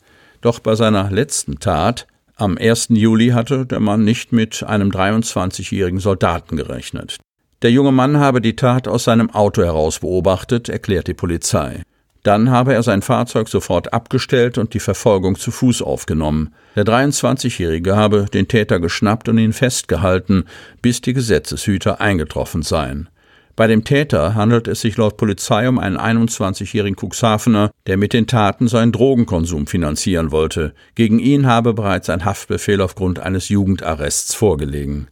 Doch 0.47 0.59
bei 0.59 0.75
seiner 0.75 1.11
letzten 1.11 1.59
Tat, 1.59 2.07
am 2.37 2.57
1. 2.57 2.87
Juli, 2.91 3.31
hatte 3.31 3.65
der 3.65 3.81
Mann 3.81 4.05
nicht 4.05 4.31
mit 4.31 4.63
einem 4.63 4.91
23-jährigen 4.91 5.99
Soldaten 5.99 6.55
gerechnet. 6.55 7.17
Der 7.63 7.71
junge 7.71 7.91
Mann 7.91 8.17
habe 8.17 8.39
die 8.39 8.55
Tat 8.55 8.87
aus 8.87 9.03
seinem 9.03 9.29
Auto 9.29 9.61
heraus 9.61 9.99
beobachtet, 9.99 10.69
erklärt 10.69 11.07
die 11.07 11.13
Polizei. 11.15 11.83
Dann 12.23 12.49
habe 12.49 12.73
er 12.73 12.81
sein 12.81 13.01
Fahrzeug 13.01 13.49
sofort 13.49 13.91
abgestellt 13.91 14.57
und 14.57 14.73
die 14.73 14.79
Verfolgung 14.79 15.35
zu 15.35 15.51
Fuß 15.51 15.81
aufgenommen. 15.81 16.53
Der 16.77 16.85
23-Jährige 16.85 17.97
habe 17.97 18.27
den 18.33 18.47
Täter 18.47 18.79
geschnappt 18.79 19.27
und 19.27 19.39
ihn 19.39 19.51
festgehalten, 19.51 20.45
bis 20.81 21.01
die 21.01 21.11
Gesetzeshüter 21.11 21.99
eingetroffen 21.99 22.61
seien. 22.61 23.09
Bei 23.57 23.65
dem 23.65 23.83
Täter 23.83 24.35
handelt 24.35 24.67
es 24.67 24.81
sich 24.81 24.97
laut 24.97 25.17
Polizei 25.17 25.67
um 25.67 25.79
einen 25.79 25.97
21-jährigen 25.97 26.95
Cuxhavener, 26.95 27.71
der 27.87 27.97
mit 27.97 28.13
den 28.13 28.27
Taten 28.27 28.67
seinen 28.67 28.91
Drogenkonsum 28.91 29.65
finanzieren 29.65 30.31
wollte. 30.31 30.75
Gegen 30.93 31.17
ihn 31.17 31.47
habe 31.47 31.73
bereits 31.73 32.11
ein 32.11 32.23
Haftbefehl 32.23 32.79
aufgrund 32.81 33.17
eines 33.17 33.49
Jugendarrests 33.49 34.35
vorgelegen. 34.35 35.07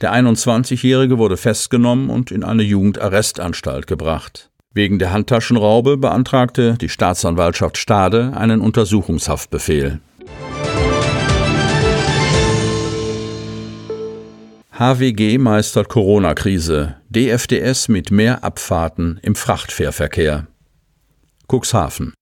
Der 0.00 0.14
21-Jährige 0.14 1.18
wurde 1.18 1.36
festgenommen 1.36 2.08
und 2.08 2.30
in 2.30 2.44
eine 2.44 2.62
Jugendarrestanstalt 2.62 3.88
gebracht. 3.88 4.48
Wegen 4.72 5.00
der 5.00 5.12
Handtaschenraube 5.12 5.96
beantragte 5.96 6.74
die 6.80 6.88
Staatsanwaltschaft 6.88 7.78
Stade 7.78 8.32
einen 8.36 8.60
Untersuchungshaftbefehl. 8.60 9.98
HWG 14.78 15.38
meistert 15.38 15.88
Corona-Krise. 15.88 16.98
DFDS 17.08 17.88
mit 17.88 18.12
mehr 18.12 18.44
Abfahrten 18.44 19.18
im 19.22 19.34
Frachtfährverkehr. 19.34 20.46
Cuxhaven. 21.48 22.14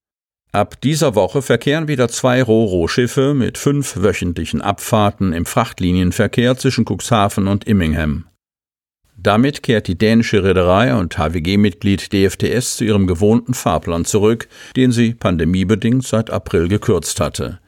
Ab 0.52 0.80
dieser 0.80 1.14
Woche 1.14 1.42
verkehren 1.42 1.86
wieder 1.86 2.08
zwei 2.08 2.42
Roro-Schiffe 2.42 3.34
mit 3.34 3.58
fünf 3.58 3.96
wöchentlichen 4.02 4.62
Abfahrten 4.62 5.34
im 5.34 5.44
Frachtlinienverkehr 5.44 6.56
zwischen 6.56 6.86
Cuxhaven 6.86 7.46
und 7.46 7.64
Immingham. 7.64 8.24
Damit 9.18 9.62
kehrt 9.62 9.86
die 9.86 9.98
dänische 9.98 10.42
Reederei 10.42 10.94
und 10.94 11.18
HWG-Mitglied 11.18 12.10
DFDS 12.10 12.78
zu 12.78 12.84
ihrem 12.84 13.06
gewohnten 13.06 13.52
Fahrplan 13.52 14.06
zurück, 14.06 14.48
den 14.76 14.92
sie 14.92 15.12
pandemiebedingt 15.12 16.06
seit 16.06 16.30
April 16.30 16.68
gekürzt 16.68 17.20
hatte. 17.20 17.60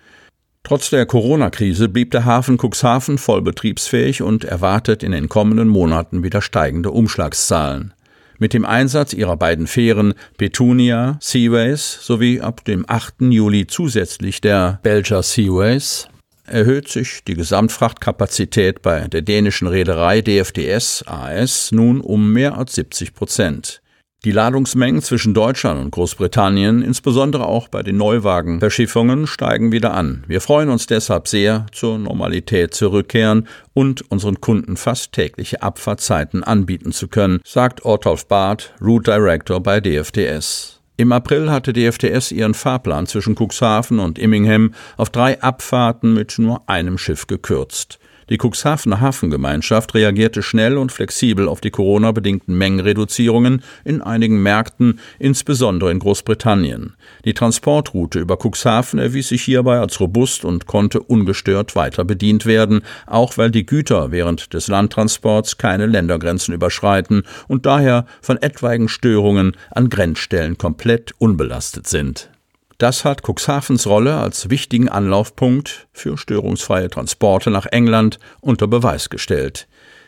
Trotz 0.69 0.91
der 0.91 1.07
Corona-Krise 1.07 1.89
blieb 1.89 2.11
der 2.11 2.27
Hafen 2.27 2.59
Cuxhaven 2.59 3.17
voll 3.17 3.41
betriebsfähig 3.41 4.21
und 4.21 4.45
erwartet 4.45 5.03
in 5.03 5.13
den 5.13 5.31
kommenden 5.31 5.67
Monaten 5.67 6.23
wieder 6.23 6.43
steigende 6.43 6.91
Umschlagszahlen. 6.91 7.95
Mit 8.39 8.53
dem 8.53 8.67
Einsatz 8.67 9.15
ihrer 9.15 9.39
beiden 9.39 9.67
Fähren 9.67 10.13
Petunia 10.37 11.17
Seaways 11.23 12.01
sowie 12.03 12.43
ab 12.43 12.67
dem 12.67 12.85
8. 12.87 13.15
Juli 13.31 13.67
zusätzlich 13.67 14.43
der 14.43 14.79
Belger 14.83 15.23
Seaways 15.23 16.07
erhöht 16.45 16.89
sich 16.89 17.25
die 17.27 17.33
Gesamtfrachtkapazität 17.33 18.83
bei 18.83 19.09
der 19.09 19.23
dänischen 19.23 19.69
Reederei 19.69 20.21
DFDS 20.21 21.03
AS 21.07 21.73
nun 21.73 22.03
um 22.03 22.31
mehr 22.35 22.59
als 22.59 22.75
70 22.75 23.15
Prozent. 23.15 23.81
Die 24.25 24.33
Ladungsmengen 24.33 25.01
zwischen 25.01 25.33
Deutschland 25.33 25.81
und 25.81 25.93
Großbritannien, 25.93 26.83
insbesondere 26.83 27.47
auch 27.47 27.69
bei 27.69 27.85
den 27.85 27.99
Neuwagenverschiffungen, 27.99 29.29
steigen 29.29 29.71
wieder 29.71 29.95
an. 29.95 30.25
Wir 30.27 30.41
freuen 30.41 30.71
uns 30.71 30.89
deshalb 30.89 31.29
sehr, 31.29 31.67
zur 31.71 31.99
Normalität 31.99 32.75
zurückkehren 32.75 33.47
und 33.75 34.11
unseren 34.11 34.41
Kunden 34.41 34.77
fast 34.77 35.13
tägliche 35.13 35.63
Abfahrtzeiten 35.63 36.43
anbieten 36.43 36.91
zu 36.91 37.07
können, 37.07 37.39
sagt 37.45 37.85
Ortolf 37.85 38.27
Barth, 38.27 38.75
Route 38.81 39.13
Director 39.13 39.63
bei 39.63 39.81
DFDS. 39.81 40.81
Im 40.97 41.13
April 41.13 41.49
hatte 41.53 41.73
DFDS 41.73 42.33
ihren 42.33 42.55
Fahrplan 42.55 43.07
zwischen 43.07 43.37
Cuxhaven 43.37 44.01
und 44.01 44.19
Immingham 44.19 44.75
auf 44.97 45.11
drei 45.11 45.41
Abfahrten 45.41 46.13
mit 46.13 46.41
nur 46.41 46.69
einem 46.69 46.99
Schiff 46.99 47.29
gekürzt. 47.29 48.01
Die 48.31 48.37
Cuxhavener 48.37 49.01
Hafengemeinschaft 49.01 49.95
reagierte 49.95 50.43
schnell 50.43 50.77
und 50.77 50.93
flexibel 50.93 51.49
auf 51.49 51.61
die 51.61 51.71
Corona-bedingten 51.71 52.57
Mengenreduzierungen 52.57 53.63
in 53.85 54.03
einigen 54.03 54.43
Märkten, 54.43 55.01
insbesondere 55.19 55.91
in 55.91 55.99
Großbritannien. 55.99 56.95
Die 57.25 57.35
Transportroute 57.35 58.19
über 58.21 58.37
Cuxhaven 58.37 58.99
erwies 58.99 59.29
sich 59.29 59.43
hierbei 59.43 59.79
als 59.79 59.99
robust 60.01 60.45
und 60.45 60.67
konnte 60.67 61.01
ungestört 61.01 61.75
weiter 61.75 62.05
bedient 62.05 62.45
werden, 62.45 62.83
auch 63.07 63.39
weil 63.39 63.51
die 63.51 63.65
Güter 63.65 64.13
während 64.13 64.53
des 64.53 64.69
Landtransports 64.69 65.57
keine 65.57 65.87
Ländergrenzen 65.87 66.53
überschreiten 66.53 67.23
und 67.49 67.65
daher 67.65 68.05
von 68.21 68.37
etwaigen 68.41 68.89
Störungen 68.89 69.57
an 69.71 69.89
Grenzstellen 69.89 70.59
komplett 70.59 71.13
unbelastet 71.19 71.87
sind. 71.87 72.31
Das 72.79 73.05
hat 73.05 73.23
Cuxhavens 73.25 73.89
Rolle 73.89 74.19
als 74.19 74.51
wichtigen 74.51 74.89
Anlaufpunkt 74.89 75.89
für 75.93 76.17
störungsfreie 76.17 76.89
Transporte 76.89 77.51
nach 77.51 77.67
England 77.67 78.21
unter 78.41 78.69
Beweis 78.69 79.11
gestellt. 79.11 79.67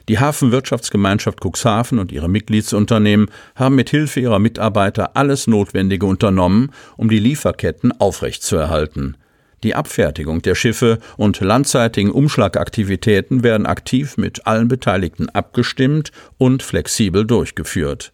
Die 0.08 0.20
Hafenwirtschaftsgemeinschaft 0.20 1.40
Cuxhaven 1.44 1.98
und 1.98 2.12
ihre 2.12 2.28
Mitgliedsunternehmen 2.28 3.28
haben 3.56 3.74
mit 3.74 3.90
Hilfe 3.90 4.20
ihrer 4.20 4.38
Mitarbeiter 4.38 5.16
alles 5.16 5.48
Notwendige 5.48 6.06
unternommen, 6.06 6.70
um 6.96 7.10
die 7.10 7.18
Lieferketten 7.18 7.92
aufrechtzuerhalten. 8.00 9.16
Die 9.64 9.74
Abfertigung 9.74 10.40
der 10.40 10.54
Schiffe 10.54 11.00
und 11.16 11.40
landseitigen 11.40 12.12
Umschlagaktivitäten 12.12 13.42
werden 13.42 13.66
aktiv 13.66 14.16
mit 14.16 14.46
allen 14.46 14.68
Beteiligten 14.68 15.28
abgestimmt 15.28 16.12
und 16.38 16.62
flexibel 16.62 17.26
durchgeführt. 17.26 18.12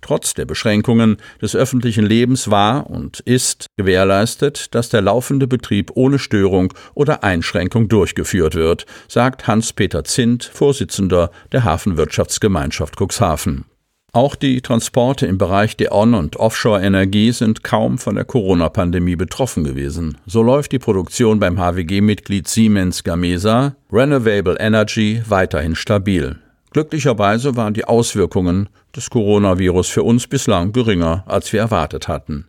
Trotz 0.00 0.34
der 0.34 0.44
Beschränkungen 0.44 1.16
des 1.42 1.56
öffentlichen 1.56 2.06
Lebens 2.06 2.50
war 2.50 2.88
und 2.88 3.20
ist 3.20 3.66
gewährleistet, 3.76 4.74
dass 4.74 4.88
der 4.88 5.02
laufende 5.02 5.46
Betrieb 5.46 5.90
ohne 5.94 6.18
Störung 6.18 6.72
oder 6.94 7.24
Einschränkung 7.24 7.88
durchgeführt 7.88 8.54
wird, 8.54 8.86
sagt 9.08 9.46
Hans-Peter 9.46 10.04
Zint, 10.04 10.44
Vorsitzender 10.44 11.30
der 11.52 11.64
Hafenwirtschaftsgemeinschaft 11.64 12.96
Cuxhaven. 12.96 13.64
Auch 14.12 14.34
die 14.34 14.62
Transporte 14.62 15.26
im 15.26 15.36
Bereich 15.36 15.76
der 15.76 15.94
On- 15.94 16.14
und 16.14 16.36
Offshore-Energie 16.36 17.30
sind 17.32 17.62
kaum 17.62 17.98
von 17.98 18.14
der 18.14 18.24
Corona-Pandemie 18.24 19.16
betroffen 19.16 19.64
gewesen. 19.64 20.16
So 20.24 20.42
läuft 20.42 20.72
die 20.72 20.78
Produktion 20.78 21.38
beim 21.38 21.58
HWG-Mitglied 21.58 22.48
Siemens 22.48 23.04
Gamesa 23.04 23.76
Renovable 23.92 24.56
Energy 24.58 25.22
weiterhin 25.28 25.74
stabil. 25.74 26.38
Glücklicherweise 26.70 27.56
waren 27.56 27.74
die 27.74 27.84
Auswirkungen 27.84 28.68
des 28.94 29.10
Coronavirus 29.10 29.88
für 29.88 30.02
uns 30.02 30.26
bislang 30.26 30.72
geringer, 30.72 31.24
als 31.26 31.52
wir 31.52 31.60
erwartet 31.60 32.08
hatten. 32.08 32.46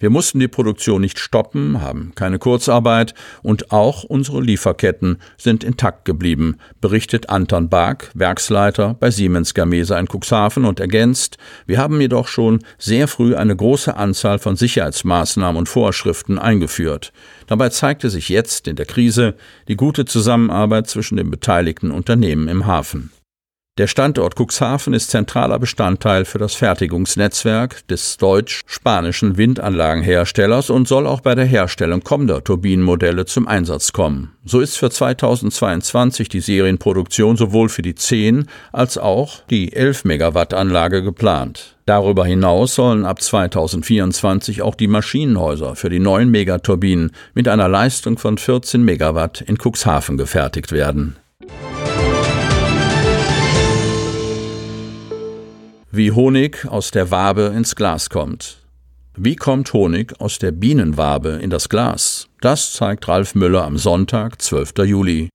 Wir 0.00 0.08
mussten 0.08 0.40
die 0.40 0.48
Produktion 0.48 1.02
nicht 1.02 1.18
stoppen, 1.18 1.82
haben 1.82 2.12
keine 2.14 2.38
Kurzarbeit 2.38 3.12
und 3.42 3.70
auch 3.70 4.02
unsere 4.02 4.40
Lieferketten 4.40 5.18
sind 5.36 5.62
intakt 5.62 6.06
geblieben, 6.06 6.56
berichtet 6.80 7.28
Anton 7.28 7.68
Bark, 7.68 8.10
Werksleiter 8.14 8.96
bei 8.98 9.10
Siemens 9.10 9.52
Gamesa 9.52 9.98
in 10.00 10.08
Cuxhaven 10.08 10.64
und 10.64 10.80
ergänzt, 10.80 11.36
wir 11.66 11.76
haben 11.76 12.00
jedoch 12.00 12.28
schon 12.28 12.60
sehr 12.78 13.08
früh 13.08 13.34
eine 13.34 13.54
große 13.54 13.94
Anzahl 13.94 14.38
von 14.38 14.56
Sicherheitsmaßnahmen 14.56 15.58
und 15.58 15.68
Vorschriften 15.68 16.38
eingeführt. 16.38 17.12
Dabei 17.46 17.68
zeigte 17.68 18.08
sich 18.08 18.30
jetzt 18.30 18.68
in 18.68 18.76
der 18.76 18.86
Krise 18.86 19.34
die 19.68 19.76
gute 19.76 20.06
Zusammenarbeit 20.06 20.88
zwischen 20.88 21.18
den 21.18 21.30
beteiligten 21.30 21.90
Unternehmen 21.90 22.48
im 22.48 22.64
Hafen. 22.64 23.10
Der 23.80 23.86
Standort 23.86 24.34
Cuxhaven 24.38 24.92
ist 24.92 25.10
zentraler 25.10 25.58
Bestandteil 25.58 26.26
für 26.26 26.36
das 26.36 26.54
Fertigungsnetzwerk 26.54 27.88
des 27.88 28.18
deutsch-spanischen 28.18 29.38
Windanlagenherstellers 29.38 30.68
und 30.68 30.86
soll 30.86 31.06
auch 31.06 31.22
bei 31.22 31.34
der 31.34 31.46
Herstellung 31.46 32.04
kommender 32.04 32.44
Turbinenmodelle 32.44 33.24
zum 33.24 33.48
Einsatz 33.48 33.94
kommen. 33.94 34.32
So 34.44 34.60
ist 34.60 34.76
für 34.76 34.90
2022 34.90 36.28
die 36.28 36.40
Serienproduktion 36.40 37.38
sowohl 37.38 37.70
für 37.70 37.80
die 37.80 37.94
10 37.94 38.48
als 38.70 38.98
auch 38.98 39.40
die 39.48 39.72
11 39.72 40.04
Megawatt 40.04 40.52
Anlage 40.52 41.02
geplant. 41.02 41.78
Darüber 41.86 42.26
hinaus 42.26 42.74
sollen 42.74 43.06
ab 43.06 43.22
2024 43.22 44.60
auch 44.60 44.74
die 44.74 44.88
Maschinenhäuser 44.88 45.74
für 45.74 45.88
die 45.88 46.00
neuen 46.00 46.30
Megaturbinen 46.30 47.12
mit 47.32 47.48
einer 47.48 47.70
Leistung 47.70 48.18
von 48.18 48.36
14 48.36 48.82
Megawatt 48.82 49.40
in 49.40 49.56
Cuxhaven 49.56 50.18
gefertigt 50.18 50.70
werden. 50.70 51.16
Wie 55.92 56.12
Honig 56.12 56.66
aus 56.68 56.92
der 56.92 57.10
Wabe 57.10 57.52
ins 57.56 57.74
Glas 57.74 58.10
kommt. 58.10 58.58
Wie 59.16 59.34
kommt 59.34 59.72
Honig 59.72 60.20
aus 60.20 60.38
der 60.38 60.52
Bienenwabe 60.52 61.40
in 61.42 61.50
das 61.50 61.68
Glas? 61.68 62.28
Das 62.40 62.72
zeigt 62.72 63.08
Ralf 63.08 63.34
Müller 63.34 63.64
am 63.64 63.76
Sonntag, 63.76 64.40
12. 64.40 64.72
Juli. 64.84 65.28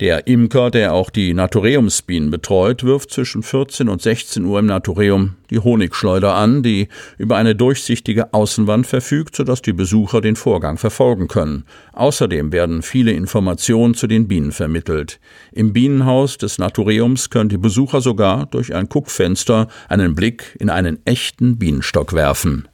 Der 0.00 0.26
Imker, 0.26 0.70
der 0.70 0.94
auch 0.94 1.10
die 1.10 1.34
Natureumsbienen 1.34 2.30
betreut, 2.30 2.84
wirft 2.84 3.10
zwischen 3.10 3.42
14 3.42 3.90
und 3.90 4.00
16 4.00 4.46
Uhr 4.46 4.58
im 4.58 4.64
Natureum 4.64 5.36
die 5.50 5.58
Honigschleuder 5.58 6.34
an, 6.34 6.62
die 6.62 6.88
über 7.18 7.36
eine 7.36 7.54
durchsichtige 7.54 8.32
Außenwand 8.32 8.86
verfügt, 8.86 9.36
sodass 9.36 9.60
die 9.60 9.74
Besucher 9.74 10.22
den 10.22 10.36
Vorgang 10.36 10.78
verfolgen 10.78 11.28
können. 11.28 11.64
Außerdem 11.92 12.50
werden 12.50 12.80
viele 12.80 13.12
Informationen 13.12 13.92
zu 13.92 14.06
den 14.06 14.26
Bienen 14.26 14.52
vermittelt. 14.52 15.20
Im 15.52 15.74
Bienenhaus 15.74 16.38
des 16.38 16.58
Natureums 16.58 17.28
können 17.28 17.50
die 17.50 17.58
Besucher 17.58 18.00
sogar 18.00 18.46
durch 18.46 18.74
ein 18.74 18.88
Guckfenster 18.88 19.68
einen 19.90 20.14
Blick 20.14 20.56
in 20.58 20.70
einen 20.70 21.04
echten 21.04 21.58
Bienenstock 21.58 22.14
werfen. 22.14 22.66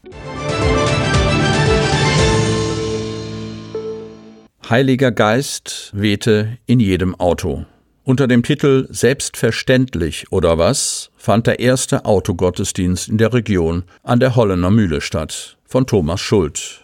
Heiliger 4.68 5.12
Geist 5.12 5.92
wehte 5.94 6.58
in 6.66 6.80
jedem 6.80 7.14
Auto. 7.14 7.66
Unter 8.02 8.26
dem 8.26 8.42
Titel 8.42 8.88
Selbstverständlich 8.90 10.32
oder 10.32 10.58
was 10.58 11.12
fand 11.16 11.46
der 11.46 11.60
erste 11.60 12.04
Autogottesdienst 12.04 13.08
in 13.08 13.16
der 13.16 13.32
Region 13.32 13.84
an 14.02 14.18
der 14.18 14.34
Hollener 14.34 14.72
Mühle 14.72 15.00
statt, 15.00 15.56
von 15.64 15.86
Thomas 15.86 16.20
Schuld. 16.20 16.82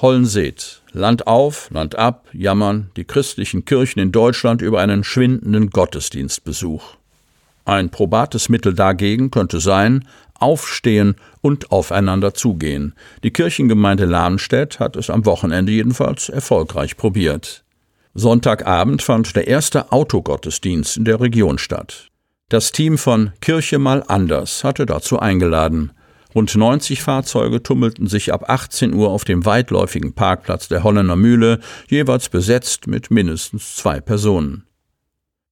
Hollenseet. 0.00 0.80
Land 0.92 1.26
auf, 1.26 1.68
Land 1.70 1.96
ab, 1.96 2.28
jammern 2.32 2.90
die 2.96 3.04
christlichen 3.04 3.66
Kirchen 3.66 4.00
in 4.00 4.10
Deutschland 4.10 4.62
über 4.62 4.80
einen 4.80 5.04
schwindenden 5.04 5.68
Gottesdienstbesuch. 5.68 6.94
Ein 7.66 7.90
probates 7.90 8.48
Mittel 8.48 8.72
dagegen 8.72 9.30
könnte 9.30 9.60
sein, 9.60 10.08
aufstehen 10.40 11.16
und 11.40 11.70
aufeinander 11.70 12.34
zugehen. 12.34 12.94
Die 13.22 13.30
Kirchengemeinde 13.30 14.04
Lahnstedt 14.04 14.80
hat 14.80 14.96
es 14.96 15.10
am 15.10 15.24
Wochenende 15.26 15.72
jedenfalls 15.72 16.28
erfolgreich 16.28 16.96
probiert. 16.96 17.64
Sonntagabend 18.14 19.02
fand 19.02 19.36
der 19.36 19.46
erste 19.46 19.92
Autogottesdienst 19.92 20.96
in 20.96 21.04
der 21.04 21.20
Region 21.20 21.58
statt. 21.58 22.08
Das 22.48 22.72
Team 22.72 22.98
von 22.98 23.32
Kirche 23.40 23.78
mal 23.78 24.02
anders 24.08 24.64
hatte 24.64 24.84
dazu 24.84 25.20
eingeladen. 25.20 25.92
Rund 26.34 26.54
90 26.54 27.02
Fahrzeuge 27.02 27.62
tummelten 27.62 28.06
sich 28.06 28.32
ab 28.32 28.48
18 28.48 28.94
Uhr 28.94 29.10
auf 29.10 29.24
dem 29.24 29.44
weitläufigen 29.44 30.12
Parkplatz 30.12 30.68
der 30.68 30.82
Holländer 30.82 31.16
Mühle, 31.16 31.60
jeweils 31.88 32.28
besetzt 32.28 32.86
mit 32.86 33.10
mindestens 33.10 33.76
zwei 33.76 34.00
Personen. 34.00 34.64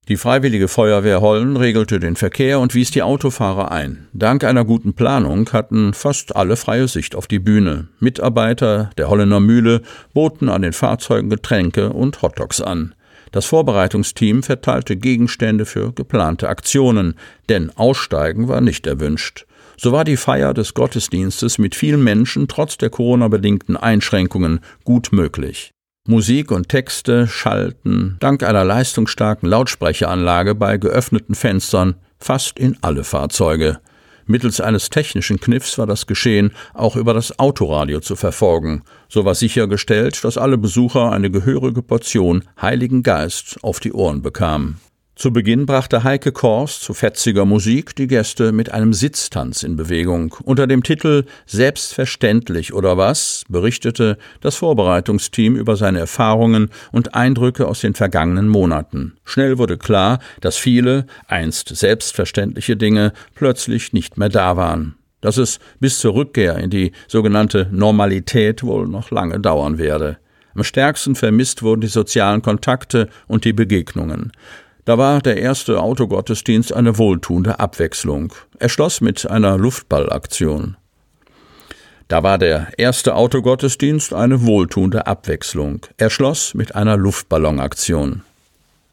Die 0.09 0.17
Freiwillige 0.17 0.69
Feuerwehr 0.69 1.21
Hollen 1.21 1.59
regelte 1.59 2.01
den 2.01 2.17
Verkehr 2.17 2.61
und 2.61 2.75
wies 2.75 2.91
die 2.91 3.03
Autofahrer 3.03 3.71
ein. 3.71 4.09
Dank 4.15 4.43
einer 4.43 4.65
guten 4.65 4.95
Planung 4.95 5.51
hatten 5.53 5.93
fast 5.93 6.35
alle 6.35 6.57
freie 6.57 6.89
Sicht 6.89 7.15
auf 7.15 7.27
die 7.27 7.39
Bühne. 7.39 7.89
Mitarbeiter 8.01 8.89
der 8.97 9.11
Holländer 9.11 9.41
Mühle 9.41 9.83
boten 10.15 10.49
an 10.49 10.63
den 10.63 10.73
Fahrzeugen 10.73 11.29
Getränke 11.29 11.93
und 11.93 12.23
Hotdogs 12.23 12.63
an. 12.63 12.95
Das 13.33 13.45
Vorbereitungsteam 13.45 14.43
verteilte 14.43 14.97
Gegenstände 14.97 15.67
für 15.67 15.93
geplante 15.93 16.49
Aktionen, 16.49 17.15
denn 17.51 17.71
Aussteigen 17.77 18.49
war 18.49 18.63
nicht 18.63 18.87
erwünscht. 18.87 19.45
So 19.77 19.93
war 19.93 20.05
die 20.05 20.17
Feier 20.17 20.55
des 20.55 20.73
Gottesdienstes 20.73 21.59
mit 21.59 21.75
vielen 21.75 22.03
Menschen 22.03 22.49
trotz 22.49 22.79
der 22.79 22.89
Corona-bedingten 22.89 23.77
Einschränkungen 23.77 24.61
gut 24.85 25.11
möglich. 25.13 25.75
Musik 26.11 26.53
und 26.53 26.71
Texte 26.71 27.27
schalten 27.27 28.17
dank 28.19 28.43
einer 28.43 28.65
leistungsstarken 28.65 29.47
Lautsprecheranlage 29.47 30.55
bei 30.55 30.79
geöffneten 30.79 31.35
Fenstern 31.35 31.97
fast 32.19 32.59
in 32.59 32.79
alle 32.81 33.05
Fahrzeuge. 33.05 33.79
Mittels 34.25 34.59
eines 34.59 34.89
technischen 34.89 35.39
Kniffs 35.39 35.77
war 35.77 35.87
das 35.87 36.07
Geschehen 36.07 36.53
auch 36.73 36.97
über 36.97 37.13
das 37.13 37.39
Autoradio 37.39 38.01
zu 38.01 38.17
verfolgen. 38.17 38.85
So 39.11 39.27
war 39.27 39.35
sichergestellt, 39.35 40.25
dass 40.25 40.39
alle 40.39 40.57
Besucher 40.57 41.13
eine 41.13 41.31
gehörige 41.31 41.83
Portion 41.83 42.43
Heiligen 42.59 43.03
Geist 43.03 43.59
auf 43.61 43.79
die 43.79 43.93
Ohren 43.93 44.23
bekamen. 44.23 44.81
Zu 45.19 45.33
Beginn 45.33 45.67
brachte 45.67 46.05
Heike 46.05 46.31
Kors 46.31 46.79
zu 46.79 46.95
fetziger 46.95 47.45
Musik 47.45 47.97
die 47.97 48.07
Gäste 48.07 48.53
mit 48.53 48.71
einem 48.71 48.93
Sitztanz 48.93 49.65
in 49.65 49.75
Bewegung. 49.75 50.37
Unter 50.45 50.69
dem 50.69 50.85
Titel 50.85 51.25
Selbstverständlich 51.45 52.73
oder 52.73 52.97
was 52.97 53.43
berichtete 53.49 54.17
das 54.41 54.55
Vorbereitungsteam 54.55 55.57
über 55.57 55.75
seine 55.75 55.99
Erfahrungen 55.99 56.71
und 56.93 57.17
Eindrücke 57.17 57.67
aus 57.67 57.81
den 57.81 57.97
vergangenen 57.97 58.47
Monaten. 58.47 59.17
Schnell 59.25 59.59
wurde 59.59 59.77
klar, 59.77 60.21
dass 60.41 60.57
viele, 60.57 61.05
einst 61.27 61.75
selbstverständliche 61.75 62.77
Dinge 62.77 63.13
plötzlich 63.35 63.93
nicht 63.93 64.19
mehr 64.19 64.29
da 64.29 64.57
waren. 64.57 64.95
Dass 65.21 65.37
es 65.37 65.59
bis 65.81 65.99
zur 65.99 66.15
Rückkehr 66.15 66.59
in 66.59 66.71
die 66.71 66.93
sogenannte 67.09 67.67
Normalität 67.73 68.63
wohl 68.63 68.87
noch 68.87 69.11
lange 69.11 69.41
dauern 69.41 69.79
werde. 69.79 70.19
Am 70.55 70.63
stärksten 70.63 71.17
vermisst 71.17 71.65
wurden 71.65 71.81
die 71.81 71.89
sozialen 71.89 72.41
Kontakte 72.41 73.09
und 73.27 73.45
die 73.45 73.53
Begegnungen. 73.53 74.31
Da 74.89 74.97
war 74.97 75.21
der 75.21 75.37
erste 75.37 75.83
Autogottesdienst 75.83 76.73
eine 76.73 76.97
wohltuende 76.97 77.61
Abwechslung. 77.61 78.33
Er 78.59 78.71
schloss 78.71 79.03
mit 79.03 79.31
einer 79.31 79.59
Luftballaktion. 79.59 80.79
Da 82.09 82.23
war 82.23 82.39
der 82.39 82.69
erste 82.79 83.15
Autogottesdienst 83.15 84.15
eine 84.15 84.47
wohltuende 84.47 85.07
Abwechslung. 85.07 85.85
Er 85.99 86.09
schloss 86.09 86.55
mit 86.55 86.75
einer 86.75 86.97
Luftballonaktion. 86.97 88.23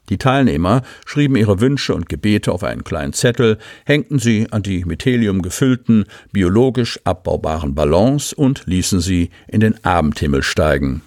Die 0.10 0.18
Teilnehmer 0.18 0.82
schrieben 1.06 1.38
ihre 1.38 1.62
Wünsche 1.62 1.96
und 1.96 2.10
Gebete 2.10 2.52
auf 2.52 2.66
einen 2.66 2.84
kleinen 2.84 3.14
Zettel, 3.14 3.58
hängten 3.86 4.20
sie 4.20 4.48
an 4.52 4.64
die 4.64 4.84
mit 4.84 5.06
Helium 5.06 5.42
gefüllten, 5.42 6.04
biologisch 6.34 7.00
abbaubaren 7.06 7.74
Ballons 7.74 8.34
und 8.34 8.64
ließen 8.66 9.00
sie 9.00 9.30
in 9.48 9.62
den 9.62 9.82
Abendhimmel 9.86 10.44
steigen. 10.44 11.04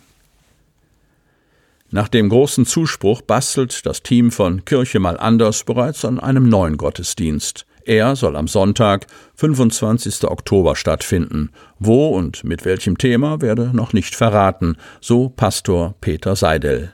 Nach 1.91 2.09
dem 2.09 2.29
großen 2.29 2.67
Zuspruch 2.67 3.23
bastelt 3.23 3.87
das 3.87 4.03
Team 4.03 4.31
von 4.31 4.65
Kirche 4.67 5.01
mal 5.01 5.19
anders 5.19 5.65
bereits 5.65 6.05
an 6.05 6.21
einem 6.21 6.47
neuen 6.47 6.77
Gottesdienst. 6.77 7.65
Er 7.87 8.15
soll 8.15 8.37
am 8.37 8.47
Sonntag, 8.47 9.07
25. 9.37 10.25
Oktober 10.25 10.77
stattfinden. 10.77 11.51
Wo 11.79 12.09
und 12.09 12.45
mit 12.45 12.67
welchem 12.67 12.99
Thema 12.99 13.41
werde 13.41 13.71
noch 13.73 13.95
nicht 13.95 14.15
verraten, 14.15 14.77
so 15.01 15.31
Pastor 15.31 15.95
Peter 16.03 16.37
Seidel. 16.37 16.93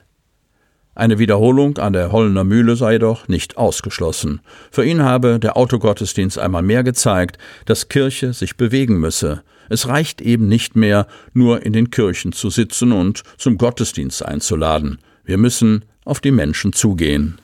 Eine 0.94 1.18
Wiederholung 1.18 1.78
an 1.78 1.92
der 1.92 2.12
Hollener 2.12 2.44
Mühle 2.44 2.76
sei 2.76 2.98
doch 2.98 3.26
nicht 3.26 3.56
ausgeschlossen. 3.56 4.42
Für 4.70 4.84
ihn 4.84 5.02
habe 5.02 5.40
der 5.40 5.56
Autogottesdienst 5.56 6.38
einmal 6.38 6.62
mehr 6.62 6.84
gezeigt, 6.84 7.38
dass 7.64 7.88
Kirche 7.88 8.32
sich 8.32 8.56
bewegen 8.56 9.00
müsse. 9.00 9.42
Es 9.68 9.88
reicht 9.88 10.20
eben 10.20 10.48
nicht 10.48 10.76
mehr, 10.76 11.06
nur 11.32 11.64
in 11.64 11.72
den 11.72 11.90
Kirchen 11.90 12.32
zu 12.32 12.50
sitzen 12.50 12.92
und 12.92 13.22
zum 13.38 13.58
Gottesdienst 13.58 14.24
einzuladen. 14.24 14.98
Wir 15.24 15.38
müssen 15.38 15.84
auf 16.04 16.20
die 16.20 16.30
Menschen 16.30 16.72
zugehen. 16.72 17.38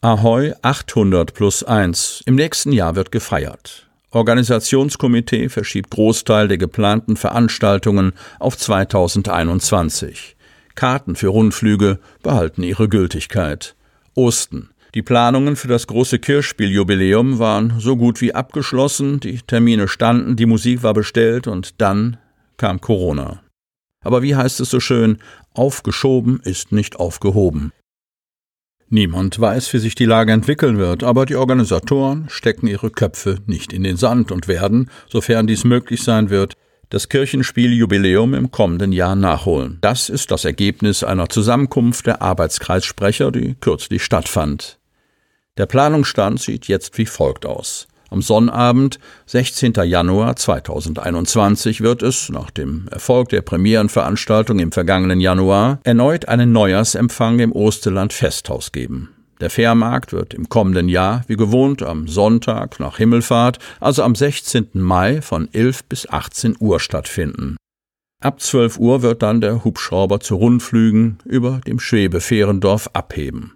Ahoi 0.00 0.52
800 0.62 1.32
plus 1.32 1.62
1. 1.62 2.24
Im 2.26 2.34
nächsten 2.34 2.72
Jahr 2.72 2.96
wird 2.96 3.12
gefeiert. 3.12 3.86
Organisationskomitee 4.10 5.48
verschiebt 5.48 5.90
Großteil 5.90 6.48
der 6.48 6.58
geplanten 6.58 7.16
Veranstaltungen 7.16 8.12
auf 8.38 8.58
2021. 8.58 10.36
Karten 10.74 11.16
für 11.16 11.28
Rundflüge 11.28 11.98
behalten 12.22 12.62
ihre 12.62 12.88
Gültigkeit. 12.88 13.74
Osten. 14.14 14.70
Die 14.94 15.02
Planungen 15.02 15.56
für 15.56 15.68
das 15.68 15.86
große 15.86 16.18
Kirchspieljubiläum 16.18 17.38
waren 17.38 17.80
so 17.80 17.96
gut 17.96 18.20
wie 18.20 18.34
abgeschlossen, 18.34 19.20
die 19.20 19.38
Termine 19.38 19.88
standen, 19.88 20.36
die 20.36 20.44
Musik 20.44 20.82
war 20.82 20.92
bestellt 20.92 21.46
und 21.46 21.80
dann 21.80 22.18
kam 22.58 22.80
Corona. 22.80 23.42
Aber 24.04 24.22
wie 24.22 24.36
heißt 24.36 24.60
es 24.60 24.68
so 24.68 24.80
schön, 24.80 25.16
aufgeschoben 25.54 26.40
ist 26.44 26.72
nicht 26.72 26.96
aufgehoben. 26.96 27.72
Niemand 28.90 29.40
weiß, 29.40 29.72
wie 29.72 29.78
sich 29.78 29.94
die 29.94 30.04
Lage 30.04 30.32
entwickeln 30.32 30.76
wird, 30.76 31.02
aber 31.02 31.24
die 31.24 31.36
Organisatoren 31.36 32.26
stecken 32.28 32.66
ihre 32.66 32.90
Köpfe 32.90 33.38
nicht 33.46 33.72
in 33.72 33.84
den 33.84 33.96
Sand 33.96 34.30
und 34.30 34.48
werden, 34.48 34.90
sofern 35.08 35.46
dies 35.46 35.64
möglich 35.64 36.02
sein 36.02 36.28
wird, 36.28 36.58
das 36.90 37.08
Kirchenspieljubiläum 37.08 38.34
im 38.34 38.50
kommenden 38.50 38.92
Jahr 38.92 39.16
nachholen. 39.16 39.78
Das 39.80 40.10
ist 40.10 40.30
das 40.30 40.44
Ergebnis 40.44 41.02
einer 41.02 41.30
Zusammenkunft 41.30 42.06
der 42.06 42.20
Arbeitskreissprecher, 42.20 43.32
die 43.32 43.54
kürzlich 43.54 44.04
stattfand. 44.04 44.78
Der 45.58 45.66
Planungsstand 45.66 46.40
sieht 46.40 46.66
jetzt 46.66 46.96
wie 46.96 47.04
folgt 47.04 47.44
aus. 47.44 47.86
Am 48.08 48.22
Sonnabend, 48.22 48.98
16. 49.26 49.74
Januar 49.84 50.34
2021, 50.34 51.82
wird 51.82 52.02
es, 52.02 52.30
nach 52.30 52.50
dem 52.50 52.88
Erfolg 52.90 53.28
der 53.28 53.42
Premierenveranstaltung 53.42 54.58
im 54.60 54.72
vergangenen 54.72 55.20
Januar, 55.20 55.78
erneut 55.84 56.26
einen 56.26 56.52
Neujahrsempfang 56.52 57.38
im 57.38 57.52
Osterland 57.52 58.14
Festhaus 58.14 58.72
geben. 58.72 59.10
Der 59.40 59.50
Fährmarkt 59.50 60.14
wird 60.14 60.32
im 60.32 60.48
kommenden 60.48 60.88
Jahr, 60.88 61.22
wie 61.26 61.36
gewohnt, 61.36 61.82
am 61.82 62.08
Sonntag 62.08 62.80
nach 62.80 62.96
Himmelfahrt, 62.96 63.58
also 63.78 64.04
am 64.04 64.14
16. 64.14 64.68
Mai 64.72 65.20
von 65.20 65.52
11 65.52 65.84
bis 65.84 66.08
18 66.08 66.56
Uhr 66.60 66.80
stattfinden. 66.80 67.56
Ab 68.22 68.40
12 68.40 68.78
Uhr 68.78 69.02
wird 69.02 69.22
dann 69.22 69.42
der 69.42 69.64
Hubschrauber 69.64 70.20
zu 70.20 70.36
Rundflügen 70.36 71.18
über 71.26 71.60
dem 71.66 71.78
Schwebefährendorf 71.78 72.88
abheben. 72.94 73.52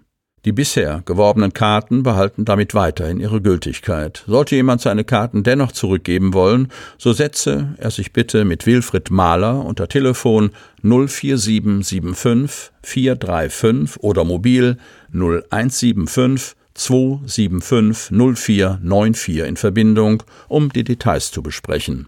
Die 0.47 0.53
bisher 0.53 1.01
geworbenen 1.03 1.51
Karten 1.51 2.03
behalten 2.03 2.45
damit 2.45 2.73
weiterhin 2.73 3.19
ihre 3.19 3.41
Gültigkeit. 3.41 4.23
Sollte 4.27 4.55
jemand 4.55 4.79
seine 4.79 5.03
Karten 5.03 5.43
dennoch 5.43 5.73
zurückgeben 5.73 6.33
wollen, 6.33 6.69
so 6.97 7.11
setze 7.11 7.75
er 7.79 7.91
sich 7.91 8.13
bitte 8.13 8.45
mit 8.45 8.65
Wilfried 8.65 9.11
Mahler 9.11 9.65
unter 9.65 9.89
Telefon 9.89 10.51
04775 10.83 12.71
435 12.81 14.01
oder 14.01 14.23
mobil 14.23 14.77
0175 15.11 16.55
275 16.75 18.11
0494 18.11 19.39
in 19.39 19.57
Verbindung, 19.57 20.23
um 20.47 20.71
die 20.71 20.85
Details 20.85 21.29
zu 21.29 21.43
besprechen. 21.43 22.07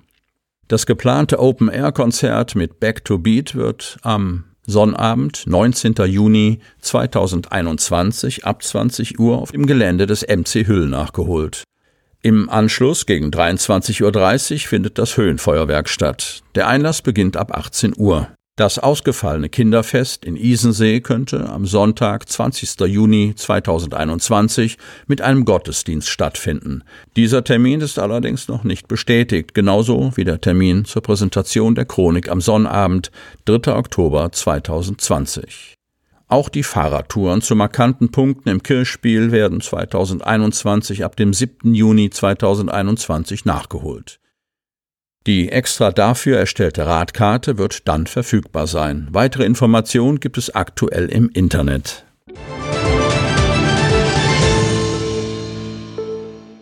Das 0.70 0.86
geplante 0.86 1.40
Open-Air-Konzert 1.40 2.56
mit 2.56 2.80
Back 2.80 3.04
to 3.04 3.18
Beat 3.18 3.56
wird 3.56 3.98
am 4.02 4.46
Sonnabend, 4.70 5.44
19. 5.48 5.96
Juni 6.06 6.60
2021 6.82 8.46
ab 8.46 8.64
20 8.64 9.20
Uhr 9.20 9.40
auf 9.40 9.52
dem 9.52 9.66
Gelände 9.66 10.06
des 10.06 10.22
MC 10.22 10.68
Hüll 10.68 10.88
nachgeholt. 10.88 11.64
Im 12.22 12.50
Anschluss 12.50 13.06
gegen 13.06 13.30
23.30 13.32 14.54
Uhr 14.54 14.60
findet 14.60 14.98
das 15.00 15.18
Höhenfeuerwerk 15.18 15.90
statt. 15.90 16.44
Der 16.54 16.68
Einlass 16.68 17.02
beginnt 17.02 17.36
ab 17.36 17.58
18 17.58 17.94
Uhr. 17.98 18.28
Das 18.60 18.78
ausgefallene 18.78 19.48
Kinderfest 19.48 20.26
in 20.26 20.36
Isensee 20.36 21.00
könnte 21.00 21.48
am 21.48 21.66
Sonntag, 21.66 22.28
20. 22.28 22.78
Juni 22.88 23.34
2021 23.34 24.78
mit 25.08 25.22
einem 25.22 25.46
Gottesdienst 25.46 26.10
stattfinden. 26.10 26.84
Dieser 27.16 27.46
Termin 27.46 27.80
ist 27.80 28.00
allerdings 28.00 28.50
noch 28.50 28.66
nicht 28.66 28.90
bestätigt, 28.90 29.54
genauso 29.54 30.12
wie 30.16 30.26
der 30.26 30.42
Termin 30.42 30.84
zur 30.84 31.02
Präsentation 31.02 31.74
der 31.74 31.86
Chronik 31.86 32.28
am 32.28 32.42
Sonnabend, 32.42 33.12
3. 33.46 33.74
Oktober 33.74 34.30
2020. 34.30 35.76
Auch 36.28 36.50
die 36.50 36.64
Fahrradtouren 36.64 37.42
zu 37.42 37.56
markanten 37.56 38.12
Punkten 38.12 38.50
im 38.50 38.62
Kirchspiel 38.62 39.32
werden 39.32 39.62
2021 39.62 41.06
ab 41.06 41.16
dem 41.16 41.34
7. 41.34 41.74
Juni 41.74 42.10
2021 42.10 43.46
nachgeholt. 43.46 44.20
Die 45.28 45.50
extra 45.50 45.92
dafür 45.92 46.38
erstellte 46.38 46.86
Radkarte 46.86 47.58
wird 47.58 47.88
dann 47.88 48.08
verfügbar 48.08 48.68
sein. 48.68 49.08
Weitere 49.12 49.46
Informationen 49.46 50.20
gibt 50.20 50.38
es 50.38 50.56
aktuell 50.56 51.08
im 51.08 51.30
Internet. 51.30 52.06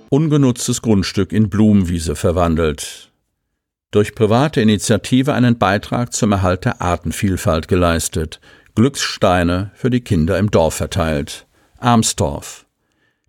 ungenutztes 0.10 0.82
Grundstück 0.82 1.32
in 1.32 1.50
Blumenwiese 1.50 2.16
verwandelt. 2.16 3.12
Durch 3.92 4.16
private 4.16 4.62
Initiative 4.62 5.34
einen 5.34 5.58
Beitrag 5.58 6.14
zum 6.14 6.32
Erhalt 6.32 6.66
der 6.66 6.82
Artenvielfalt 6.82 7.68
geleistet, 7.68 8.40
Glückssteine 8.76 9.72
für 9.76 9.90
die 9.90 10.02
Kinder 10.02 10.38
im 10.38 10.52
Dorf 10.52 10.76
verteilt. 10.76 11.48
Armstorf. 11.80 12.67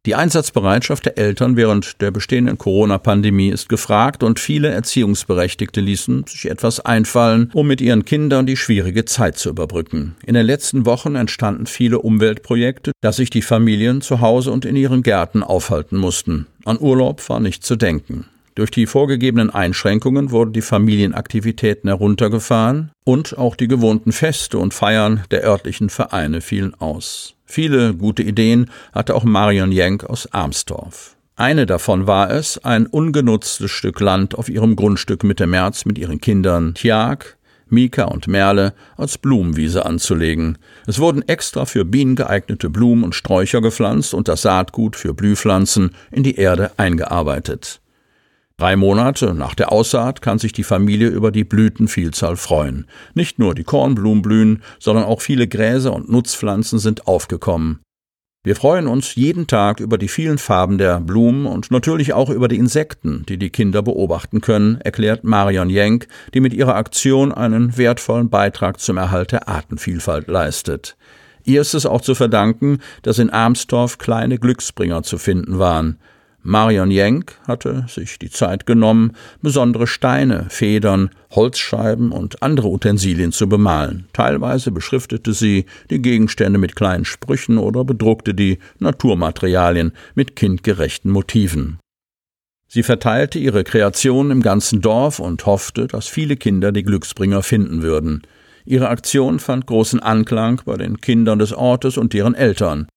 Die 0.06 0.14
Einsatzbereitschaft 0.14 1.06
der 1.06 1.18
Eltern 1.18 1.56
während 1.56 2.00
der 2.00 2.10
bestehenden 2.10 2.56
Corona-Pandemie 2.56 3.48
ist 3.48 3.68
gefragt 3.68 4.22
und 4.22 4.38
viele 4.38 4.68
Erziehungsberechtigte 4.68 5.80
ließen 5.80 6.24
sich 6.26 6.48
etwas 6.48 6.80
einfallen, 6.80 7.50
um 7.52 7.66
mit 7.66 7.80
ihren 7.80 8.04
Kindern 8.04 8.46
die 8.46 8.56
schwierige 8.56 9.04
Zeit 9.04 9.36
zu 9.38 9.50
überbrücken. 9.50 10.16
In 10.24 10.34
den 10.34 10.46
letzten 10.46 10.86
Wochen 10.86 11.16
entstanden 11.16 11.66
viele 11.66 11.98
Umweltprojekte, 11.98 12.92
dass 13.00 13.16
sich 13.16 13.30
die 13.30 13.42
Familien 13.42 14.00
zu 14.00 14.20
Hause 14.20 14.52
und 14.52 14.64
in 14.64 14.76
ihren 14.76 15.02
Gärten 15.02 15.42
aufhalten 15.42 15.96
mussten. 15.96 16.46
An 16.64 16.78
Urlaub 16.80 17.28
war 17.28 17.40
nicht 17.40 17.64
zu 17.64 17.76
denken. 17.76 18.26
Durch 18.58 18.72
die 18.72 18.86
vorgegebenen 18.86 19.50
Einschränkungen 19.50 20.32
wurden 20.32 20.52
die 20.52 20.62
Familienaktivitäten 20.62 21.88
heruntergefahren 21.88 22.90
und 23.04 23.38
auch 23.38 23.54
die 23.54 23.68
gewohnten 23.68 24.10
Feste 24.10 24.58
und 24.58 24.74
Feiern 24.74 25.22
der 25.30 25.44
örtlichen 25.44 25.90
Vereine 25.90 26.40
fielen 26.40 26.74
aus. 26.80 27.36
Viele 27.50 27.94
gute 27.94 28.22
Ideen 28.22 28.70
hatte 28.92 29.14
auch 29.14 29.24
Marion 29.24 29.72
Jenk 29.72 30.04
aus 30.04 30.32
Armstorf. 30.32 31.16
Eine 31.34 31.64
davon 31.64 32.06
war 32.06 32.30
es, 32.30 32.62
ein 32.62 32.86
ungenutztes 32.86 33.70
Stück 33.70 34.00
Land 34.00 34.34
auf 34.36 34.50
ihrem 34.50 34.76
Grundstück 34.76 35.24
Mitte 35.24 35.46
März 35.46 35.86
mit 35.86 35.96
ihren 35.96 36.20
Kindern 36.20 36.74
Tjag, 36.74 37.38
Mika 37.70 38.04
und 38.04 38.28
Merle 38.28 38.74
als 38.98 39.16
Blumenwiese 39.16 39.86
anzulegen. 39.86 40.58
Es 40.86 40.98
wurden 40.98 41.26
extra 41.26 41.64
für 41.64 41.86
Bienen 41.86 42.16
geeignete 42.16 42.68
Blumen 42.68 43.02
und 43.02 43.14
Sträucher 43.14 43.62
gepflanzt 43.62 44.12
und 44.12 44.28
das 44.28 44.42
Saatgut 44.42 44.94
für 44.94 45.14
Blühpflanzen 45.14 45.92
in 46.10 46.24
die 46.24 46.36
Erde 46.36 46.72
eingearbeitet. 46.76 47.80
Drei 48.60 48.74
Monate 48.74 49.34
nach 49.34 49.54
der 49.54 49.70
Aussaat 49.70 50.20
kann 50.20 50.40
sich 50.40 50.52
die 50.52 50.64
Familie 50.64 51.06
über 51.06 51.30
die 51.30 51.44
Blütenvielzahl 51.44 52.36
freuen. 52.36 52.86
Nicht 53.14 53.38
nur 53.38 53.54
die 53.54 53.62
Kornblumen 53.62 54.20
blühen, 54.20 54.64
sondern 54.80 55.04
auch 55.04 55.20
viele 55.20 55.46
Gräser 55.46 55.94
und 55.94 56.10
Nutzpflanzen 56.10 56.80
sind 56.80 57.06
aufgekommen. 57.06 57.78
Wir 58.42 58.56
freuen 58.56 58.88
uns 58.88 59.14
jeden 59.14 59.46
Tag 59.46 59.78
über 59.78 59.96
die 59.96 60.08
vielen 60.08 60.38
Farben 60.38 60.76
der 60.76 60.98
Blumen 60.98 61.46
und 61.46 61.70
natürlich 61.70 62.14
auch 62.14 62.30
über 62.30 62.48
die 62.48 62.56
Insekten, 62.56 63.24
die 63.28 63.36
die 63.36 63.50
Kinder 63.50 63.80
beobachten 63.82 64.40
können, 64.40 64.80
erklärt 64.80 65.22
Marion 65.22 65.70
Jenk, 65.70 66.08
die 66.34 66.40
mit 66.40 66.52
ihrer 66.52 66.74
Aktion 66.74 67.30
einen 67.30 67.76
wertvollen 67.76 68.28
Beitrag 68.28 68.80
zum 68.80 68.96
Erhalt 68.96 69.30
der 69.30 69.48
Artenvielfalt 69.48 70.26
leistet. 70.26 70.96
Ihr 71.44 71.60
ist 71.60 71.74
es 71.74 71.86
auch 71.86 72.00
zu 72.00 72.16
verdanken, 72.16 72.78
dass 73.02 73.20
in 73.20 73.30
Armstorf 73.30 73.98
kleine 73.98 74.38
Glücksbringer 74.38 75.04
zu 75.04 75.16
finden 75.16 75.60
waren. 75.60 75.98
Marion 76.48 76.90
Jenk 76.90 77.36
hatte 77.46 77.84
sich 77.88 78.18
die 78.18 78.30
Zeit 78.30 78.64
genommen, 78.64 79.12
besondere 79.42 79.86
Steine, 79.86 80.46
Federn, 80.48 81.10
Holzscheiben 81.32 82.10
und 82.10 82.42
andere 82.42 82.68
Utensilien 82.68 83.32
zu 83.32 83.50
bemalen. 83.50 84.08
Teilweise 84.14 84.70
beschriftete 84.70 85.34
sie 85.34 85.66
die 85.90 86.00
Gegenstände 86.00 86.58
mit 86.58 86.74
kleinen 86.74 87.04
Sprüchen 87.04 87.58
oder 87.58 87.84
bedruckte 87.84 88.32
die 88.32 88.60
Naturmaterialien 88.78 89.92
mit 90.14 90.36
kindgerechten 90.36 91.10
Motiven. 91.10 91.80
Sie 92.66 92.82
verteilte 92.82 93.38
ihre 93.38 93.62
Kreation 93.62 94.30
im 94.30 94.40
ganzen 94.40 94.80
Dorf 94.80 95.18
und 95.18 95.44
hoffte, 95.44 95.86
dass 95.86 96.08
viele 96.08 96.38
Kinder 96.38 96.72
die 96.72 96.82
Glücksbringer 96.82 97.42
finden 97.42 97.82
würden. 97.82 98.22
Ihre 98.64 98.88
Aktion 98.88 99.38
fand 99.38 99.66
großen 99.66 100.00
Anklang 100.00 100.62
bei 100.64 100.78
den 100.78 101.02
Kindern 101.02 101.40
des 101.40 101.52
Ortes 101.52 101.98
und 101.98 102.14
deren 102.14 102.34
Eltern. 102.34 102.88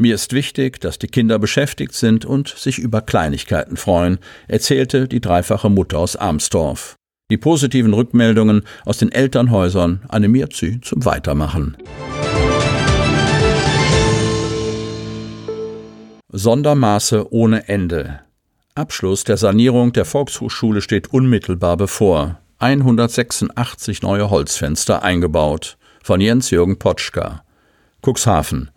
Mir 0.00 0.14
ist 0.14 0.32
wichtig, 0.32 0.80
dass 0.80 1.00
die 1.00 1.08
Kinder 1.08 1.40
beschäftigt 1.40 1.92
sind 1.92 2.24
und 2.24 2.48
sich 2.48 2.78
über 2.78 3.00
Kleinigkeiten 3.00 3.76
freuen, 3.76 4.18
erzählte 4.46 5.08
die 5.08 5.20
dreifache 5.20 5.68
Mutter 5.68 5.98
aus 5.98 6.14
Armstorf. 6.14 6.94
Die 7.32 7.36
positiven 7.36 7.92
Rückmeldungen 7.92 8.62
aus 8.84 8.98
den 8.98 9.10
Elternhäusern 9.10 10.02
animiert 10.08 10.54
sie 10.54 10.80
zum 10.82 11.04
Weitermachen. 11.04 11.76
Sondermaße 16.30 17.32
ohne 17.32 17.68
Ende. 17.68 18.20
Abschluss 18.76 19.24
der 19.24 19.36
Sanierung 19.36 19.92
der 19.92 20.04
Volkshochschule 20.04 20.80
steht 20.80 21.12
unmittelbar 21.12 21.76
bevor. 21.76 22.38
186 22.60 24.02
neue 24.02 24.30
Holzfenster 24.30 25.02
eingebaut. 25.02 25.76
Von 26.04 26.20
Jens-Jürgen 26.20 26.78
Potschka. 26.78 27.42
Cuxhaven. 28.00 28.70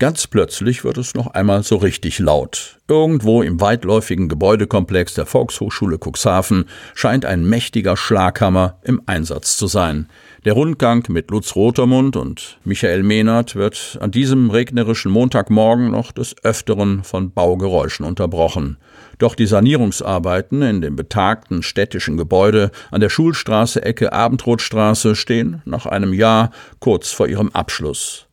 Ganz 0.00 0.26
plötzlich 0.26 0.82
wird 0.82 0.96
es 0.96 1.12
noch 1.12 1.26
einmal 1.26 1.62
so 1.62 1.76
richtig 1.76 2.20
laut. 2.20 2.78
Irgendwo 2.88 3.42
im 3.42 3.60
weitläufigen 3.60 4.30
Gebäudekomplex 4.30 5.12
der 5.12 5.26
Volkshochschule 5.26 5.98
Cuxhaven 5.98 6.64
scheint 6.94 7.26
ein 7.26 7.44
mächtiger 7.44 7.98
Schlaghammer 7.98 8.78
im 8.82 9.02
Einsatz 9.04 9.58
zu 9.58 9.66
sein. 9.66 10.08
Der 10.46 10.54
Rundgang 10.54 11.04
mit 11.10 11.30
Lutz 11.30 11.54
Rotermund 11.54 12.16
und 12.16 12.58
Michael 12.64 13.02
Mehnert 13.02 13.56
wird 13.56 13.98
an 14.00 14.10
diesem 14.10 14.48
regnerischen 14.48 15.12
Montagmorgen 15.12 15.90
noch 15.90 16.12
des 16.12 16.34
Öfteren 16.44 17.04
von 17.04 17.32
Baugeräuschen 17.32 18.06
unterbrochen. 18.06 18.78
Doch 19.18 19.34
die 19.34 19.46
Sanierungsarbeiten 19.46 20.62
in 20.62 20.80
dem 20.80 20.96
betagten 20.96 21.62
städtischen 21.62 22.16
Gebäude 22.16 22.70
an 22.90 23.02
der 23.02 23.10
Schulstraße 23.10 23.82
Ecke 23.82 24.14
Abendrotstraße 24.14 25.14
stehen 25.14 25.60
nach 25.66 25.84
einem 25.84 26.14
Jahr 26.14 26.52
kurz 26.78 27.12
vor 27.12 27.28
ihrem 27.28 27.50
Abschluss. 27.50 28.29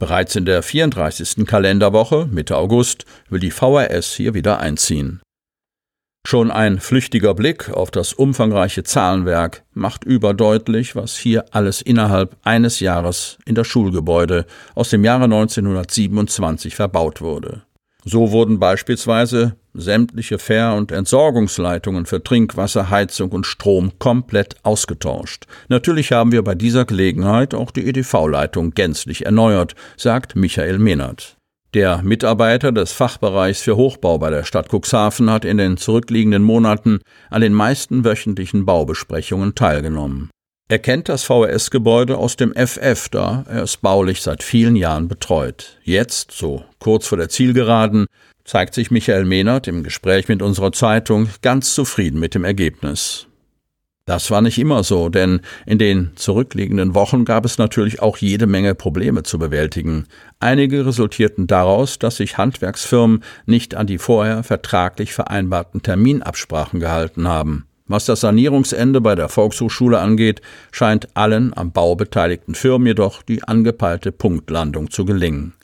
Bereits 0.00 0.34
in 0.34 0.46
der 0.46 0.62
34. 0.62 1.46
Kalenderwoche, 1.46 2.26
Mitte 2.30 2.56
August, 2.56 3.04
will 3.28 3.38
die 3.38 3.50
VRS 3.50 4.14
hier 4.14 4.32
wieder 4.32 4.58
einziehen. 4.58 5.20
Schon 6.26 6.50
ein 6.50 6.80
flüchtiger 6.80 7.34
Blick 7.34 7.68
auf 7.68 7.90
das 7.90 8.14
umfangreiche 8.14 8.82
Zahlenwerk 8.82 9.62
macht 9.74 10.04
überdeutlich, 10.04 10.96
was 10.96 11.16
hier 11.16 11.44
alles 11.54 11.82
innerhalb 11.82 12.36
eines 12.42 12.80
Jahres 12.80 13.36
in 13.44 13.54
das 13.54 13.66
Schulgebäude 13.66 14.46
aus 14.74 14.88
dem 14.88 15.04
Jahre 15.04 15.24
1927 15.24 16.74
verbaut 16.74 17.20
wurde. 17.20 17.62
So 18.04 18.32
wurden 18.32 18.58
beispielsweise 18.58 19.56
sämtliche 19.74 20.38
Fähr- 20.38 20.74
und 20.74 20.90
Entsorgungsleitungen 20.90 22.06
für 22.06 22.22
Trinkwasser, 22.22 22.90
Heizung 22.90 23.30
und 23.32 23.46
Strom 23.46 23.92
komplett 23.98 24.56
ausgetauscht. 24.62 25.46
Natürlich 25.68 26.12
haben 26.12 26.32
wir 26.32 26.42
bei 26.42 26.54
dieser 26.54 26.84
Gelegenheit 26.84 27.54
auch 27.54 27.70
die 27.70 27.86
EDV-Leitung 27.86 28.70
gänzlich 28.72 29.26
erneuert, 29.26 29.74
sagt 29.96 30.34
Michael 30.34 30.78
Mehnert. 30.78 31.36
Der 31.72 32.02
Mitarbeiter 32.02 32.72
des 32.72 32.90
Fachbereichs 32.90 33.62
für 33.62 33.76
Hochbau 33.76 34.18
bei 34.18 34.30
der 34.30 34.42
Stadt 34.42 34.68
Cuxhaven 34.72 35.30
hat 35.30 35.44
in 35.44 35.56
den 35.56 35.76
zurückliegenden 35.76 36.42
Monaten 36.42 36.98
an 37.30 37.42
den 37.42 37.52
meisten 37.52 38.04
wöchentlichen 38.04 38.66
Baubesprechungen 38.66 39.54
teilgenommen. 39.54 40.30
Er 40.70 40.78
kennt 40.78 41.08
das 41.08 41.24
VRS-Gebäude 41.24 42.16
aus 42.16 42.36
dem 42.36 42.54
FF, 42.54 43.08
da 43.08 43.44
er 43.48 43.64
es 43.64 43.76
baulich 43.76 44.22
seit 44.22 44.44
vielen 44.44 44.76
Jahren 44.76 45.08
betreut. 45.08 45.80
Jetzt, 45.82 46.30
so 46.30 46.62
kurz 46.78 47.08
vor 47.08 47.18
der 47.18 47.28
Zielgeraden, 47.28 48.06
zeigt 48.44 48.74
sich 48.74 48.92
Michael 48.92 49.24
Mehnert 49.24 49.66
im 49.66 49.82
Gespräch 49.82 50.28
mit 50.28 50.42
unserer 50.42 50.70
Zeitung 50.70 51.28
ganz 51.42 51.74
zufrieden 51.74 52.20
mit 52.20 52.36
dem 52.36 52.44
Ergebnis. 52.44 53.26
Das 54.04 54.30
war 54.30 54.42
nicht 54.42 54.60
immer 54.60 54.84
so, 54.84 55.08
denn 55.08 55.40
in 55.66 55.78
den 55.78 56.12
zurückliegenden 56.14 56.94
Wochen 56.94 57.24
gab 57.24 57.44
es 57.44 57.58
natürlich 57.58 58.00
auch 58.00 58.18
jede 58.18 58.46
Menge 58.46 58.76
Probleme 58.76 59.24
zu 59.24 59.40
bewältigen. 59.40 60.06
Einige 60.38 60.86
resultierten 60.86 61.48
daraus, 61.48 61.98
dass 61.98 62.18
sich 62.18 62.38
Handwerksfirmen 62.38 63.24
nicht 63.44 63.74
an 63.74 63.88
die 63.88 63.98
vorher 63.98 64.44
vertraglich 64.44 65.14
vereinbarten 65.14 65.82
Terminabsprachen 65.82 66.78
gehalten 66.78 67.26
haben. 67.26 67.66
Was 67.90 68.04
das 68.04 68.20
Sanierungsende 68.20 69.00
bei 69.00 69.16
der 69.16 69.28
Volkshochschule 69.28 69.98
angeht, 69.98 70.42
scheint 70.70 71.08
allen 71.14 71.52
am 71.56 71.72
Bau 71.72 71.96
beteiligten 71.96 72.54
Firmen 72.54 72.86
jedoch 72.86 73.20
die 73.20 73.42
angepeilte 73.42 74.12
Punktlandung 74.12 74.92
zu 74.92 75.04
gelingen. 75.04 75.54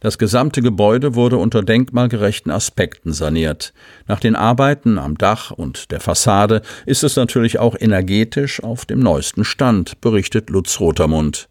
Das 0.00 0.18
gesamte 0.18 0.60
Gebäude 0.60 1.14
wurde 1.14 1.38
unter 1.38 1.62
denkmalgerechten 1.62 2.52
Aspekten 2.52 3.14
saniert. 3.14 3.72
Nach 4.06 4.20
den 4.20 4.36
Arbeiten 4.36 4.98
am 4.98 5.16
Dach 5.16 5.50
und 5.50 5.90
der 5.92 6.00
Fassade 6.00 6.60
ist 6.84 7.04
es 7.04 7.16
natürlich 7.16 7.58
auch 7.58 7.74
energetisch 7.80 8.62
auf 8.62 8.84
dem 8.84 9.00
neuesten 9.00 9.42
Stand, 9.42 9.98
berichtet 10.02 10.50
Lutz 10.50 10.78
Rotermund. 10.78 11.48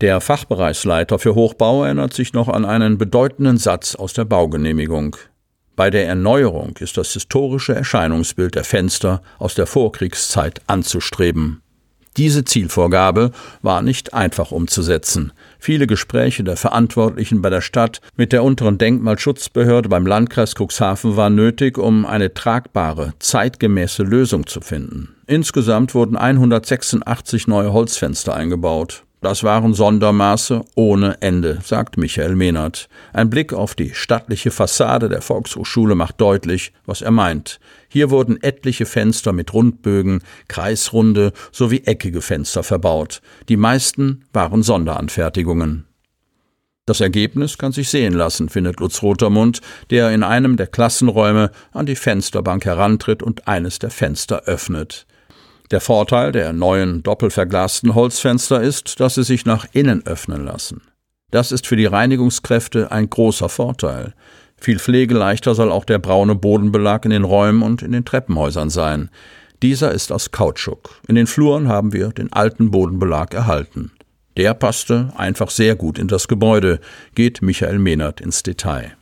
Der 0.00 0.20
Fachbereichsleiter 0.20 1.20
für 1.20 1.36
Hochbau 1.36 1.84
erinnert 1.84 2.14
sich 2.14 2.32
noch 2.32 2.48
an 2.48 2.64
einen 2.64 2.98
bedeutenden 2.98 3.58
Satz 3.58 3.94
aus 3.94 4.12
der 4.12 4.24
Baugenehmigung. 4.24 5.14
Bei 5.76 5.90
der 5.90 6.06
Erneuerung 6.08 6.74
ist 6.80 6.96
das 6.96 7.12
historische 7.12 7.74
Erscheinungsbild 7.74 8.54
der 8.54 8.64
Fenster 8.64 9.20
aus 9.38 9.54
der 9.54 9.66
Vorkriegszeit 9.66 10.62
anzustreben. 10.66 11.60
Diese 12.16 12.44
Zielvorgabe 12.46 13.30
war 13.60 13.82
nicht 13.82 14.14
einfach 14.14 14.50
umzusetzen. 14.50 15.34
Viele 15.58 15.86
Gespräche 15.86 16.44
der 16.44 16.56
Verantwortlichen 16.56 17.42
bei 17.42 17.50
der 17.50 17.60
Stadt 17.60 18.00
mit 18.16 18.32
der 18.32 18.42
unteren 18.42 18.78
Denkmalschutzbehörde 18.78 19.90
beim 19.90 20.06
Landkreis 20.06 20.54
Cuxhaven 20.54 21.16
waren 21.16 21.34
nötig, 21.34 21.76
um 21.76 22.06
eine 22.06 22.32
tragbare, 22.32 23.12
zeitgemäße 23.18 24.02
Lösung 24.02 24.46
zu 24.46 24.62
finden. 24.62 25.14
Insgesamt 25.26 25.94
wurden 25.94 26.16
186 26.16 27.48
neue 27.48 27.74
Holzfenster 27.74 28.34
eingebaut. 28.34 29.05
Das 29.22 29.42
waren 29.42 29.72
Sondermaße 29.72 30.62
ohne 30.74 31.20
Ende, 31.22 31.58
sagt 31.64 31.96
Michael 31.96 32.36
Mehnert. 32.36 32.88
Ein 33.14 33.30
Blick 33.30 33.54
auf 33.54 33.74
die 33.74 33.94
stattliche 33.94 34.50
Fassade 34.50 35.08
der 35.08 35.22
Volkshochschule 35.22 35.94
macht 35.94 36.20
deutlich, 36.20 36.72
was 36.84 37.00
er 37.00 37.10
meint. 37.10 37.58
Hier 37.88 38.10
wurden 38.10 38.42
etliche 38.42 38.84
Fenster 38.84 39.32
mit 39.32 39.54
Rundbögen, 39.54 40.22
Kreisrunde 40.48 41.32
sowie 41.50 41.82
eckige 41.86 42.20
Fenster 42.20 42.62
verbaut. 42.62 43.22
Die 43.48 43.56
meisten 43.56 44.24
waren 44.32 44.62
Sonderanfertigungen. 44.62 45.86
Das 46.84 47.00
Ergebnis 47.00 47.58
kann 47.58 47.72
sich 47.72 47.88
sehen 47.88 48.12
lassen, 48.12 48.48
findet 48.48 48.78
Lutz 48.78 49.02
Rotermund, 49.02 49.60
der 49.90 50.12
in 50.12 50.22
einem 50.22 50.56
der 50.56 50.68
Klassenräume 50.68 51.50
an 51.72 51.86
die 51.86 51.96
Fensterbank 51.96 52.64
herantritt 52.64 53.24
und 53.24 53.48
eines 53.48 53.80
der 53.80 53.90
Fenster 53.90 54.44
öffnet. 54.44 55.06
Der 55.70 55.80
Vorteil 55.80 56.32
der 56.32 56.52
neuen 56.52 57.02
doppelverglasten 57.02 57.94
Holzfenster 57.94 58.62
ist, 58.62 59.00
dass 59.00 59.16
sie 59.16 59.24
sich 59.24 59.46
nach 59.46 59.66
innen 59.72 60.06
öffnen 60.06 60.44
lassen. 60.44 60.82
Das 61.30 61.50
ist 61.50 61.66
für 61.66 61.76
die 61.76 61.86
Reinigungskräfte 61.86 62.92
ein 62.92 63.10
großer 63.10 63.48
Vorteil. 63.48 64.14
Viel 64.58 64.78
pflegeleichter 64.78 65.54
soll 65.54 65.72
auch 65.72 65.84
der 65.84 65.98
braune 65.98 66.36
Bodenbelag 66.36 67.04
in 67.04 67.10
den 67.10 67.24
Räumen 67.24 67.62
und 67.62 67.82
in 67.82 67.92
den 67.92 68.04
Treppenhäusern 68.04 68.70
sein. 68.70 69.10
Dieser 69.62 69.90
ist 69.92 70.12
aus 70.12 70.30
Kautschuk. 70.30 71.00
In 71.08 71.16
den 71.16 71.26
Fluren 71.26 71.68
haben 71.68 71.92
wir 71.92 72.08
den 72.10 72.32
alten 72.32 72.70
Bodenbelag 72.70 73.34
erhalten. 73.34 73.90
Der 74.36 74.54
passte 74.54 75.12
einfach 75.16 75.50
sehr 75.50 75.76
gut 75.76 75.98
in 75.98 76.08
das 76.08 76.28
Gebäude, 76.28 76.78
geht 77.14 77.42
Michael 77.42 77.78
Mehnert 77.78 78.20
ins 78.20 78.42
Detail. 78.42 78.96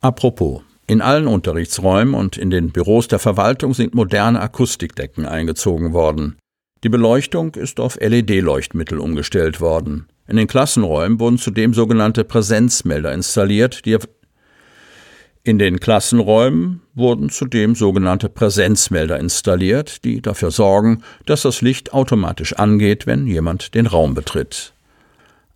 Apropos, 0.00 0.62
in 0.86 1.00
allen 1.00 1.26
Unterrichtsräumen 1.26 2.14
und 2.14 2.36
in 2.36 2.50
den 2.50 2.70
Büros 2.70 3.08
der 3.08 3.18
Verwaltung 3.18 3.74
sind 3.74 3.94
moderne 3.94 4.40
Akustikdecken 4.40 5.26
eingezogen 5.26 5.92
worden. 5.92 6.36
Die 6.82 6.90
Beleuchtung 6.90 7.54
ist 7.54 7.80
auf 7.80 7.98
LED-Leuchtmittel 7.98 8.98
umgestellt 8.98 9.60
worden. 9.60 10.06
In 10.28 10.36
den 10.36 10.46
Klassenräumen 10.46 11.18
wurden 11.18 11.38
zudem 11.38 11.72
sogenannte 11.72 12.24
Präsenzmelder 12.24 13.12
installiert, 13.12 13.86
die 13.86 13.96
in 15.46 15.58
den 15.58 15.80
Klassenräumen 15.80 16.82
wurden 16.94 17.28
zudem 17.28 17.74
sogenannte 17.74 18.28
Präsenzmelder 18.28 19.18
installiert, 19.18 20.04
die 20.04 20.22
dafür 20.22 20.50
sorgen, 20.50 21.02
dass 21.26 21.42
das 21.42 21.60
Licht 21.60 21.92
automatisch 21.92 22.54
angeht, 22.54 23.06
wenn 23.06 23.26
jemand 23.26 23.74
den 23.74 23.86
Raum 23.86 24.14
betritt. 24.14 24.73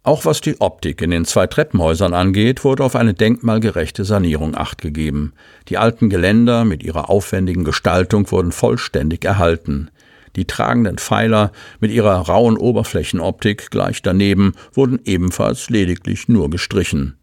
Auch 0.09 0.25
was 0.25 0.41
die 0.41 0.59
Optik 0.59 1.03
in 1.03 1.11
den 1.11 1.27
zwei 1.27 1.47
Treppenhäusern 1.47 2.15
angeht, 2.15 2.65
wurde 2.65 2.83
auf 2.83 2.97
eine 2.97 3.13
denkmalgerechte 3.13 4.07
Sanierung 4.07 4.57
achtgegeben. 4.57 5.35
Die 5.69 5.77
alten 5.77 6.09
Geländer 6.09 6.65
mit 6.65 6.83
ihrer 6.83 7.11
aufwendigen 7.11 7.63
Gestaltung 7.63 8.31
wurden 8.31 8.51
vollständig 8.51 9.27
erhalten. 9.27 9.91
Die 10.35 10.47
tragenden 10.47 10.97
Pfeiler 10.97 11.53
mit 11.79 11.91
ihrer 11.91 12.15
rauen 12.21 12.57
Oberflächenoptik 12.57 13.71
gleich 13.71 14.01
daneben 14.01 14.55
wurden 14.73 14.99
ebenfalls 15.05 15.69
lediglich 15.69 16.27
nur 16.27 16.49
gestrichen. 16.49 17.19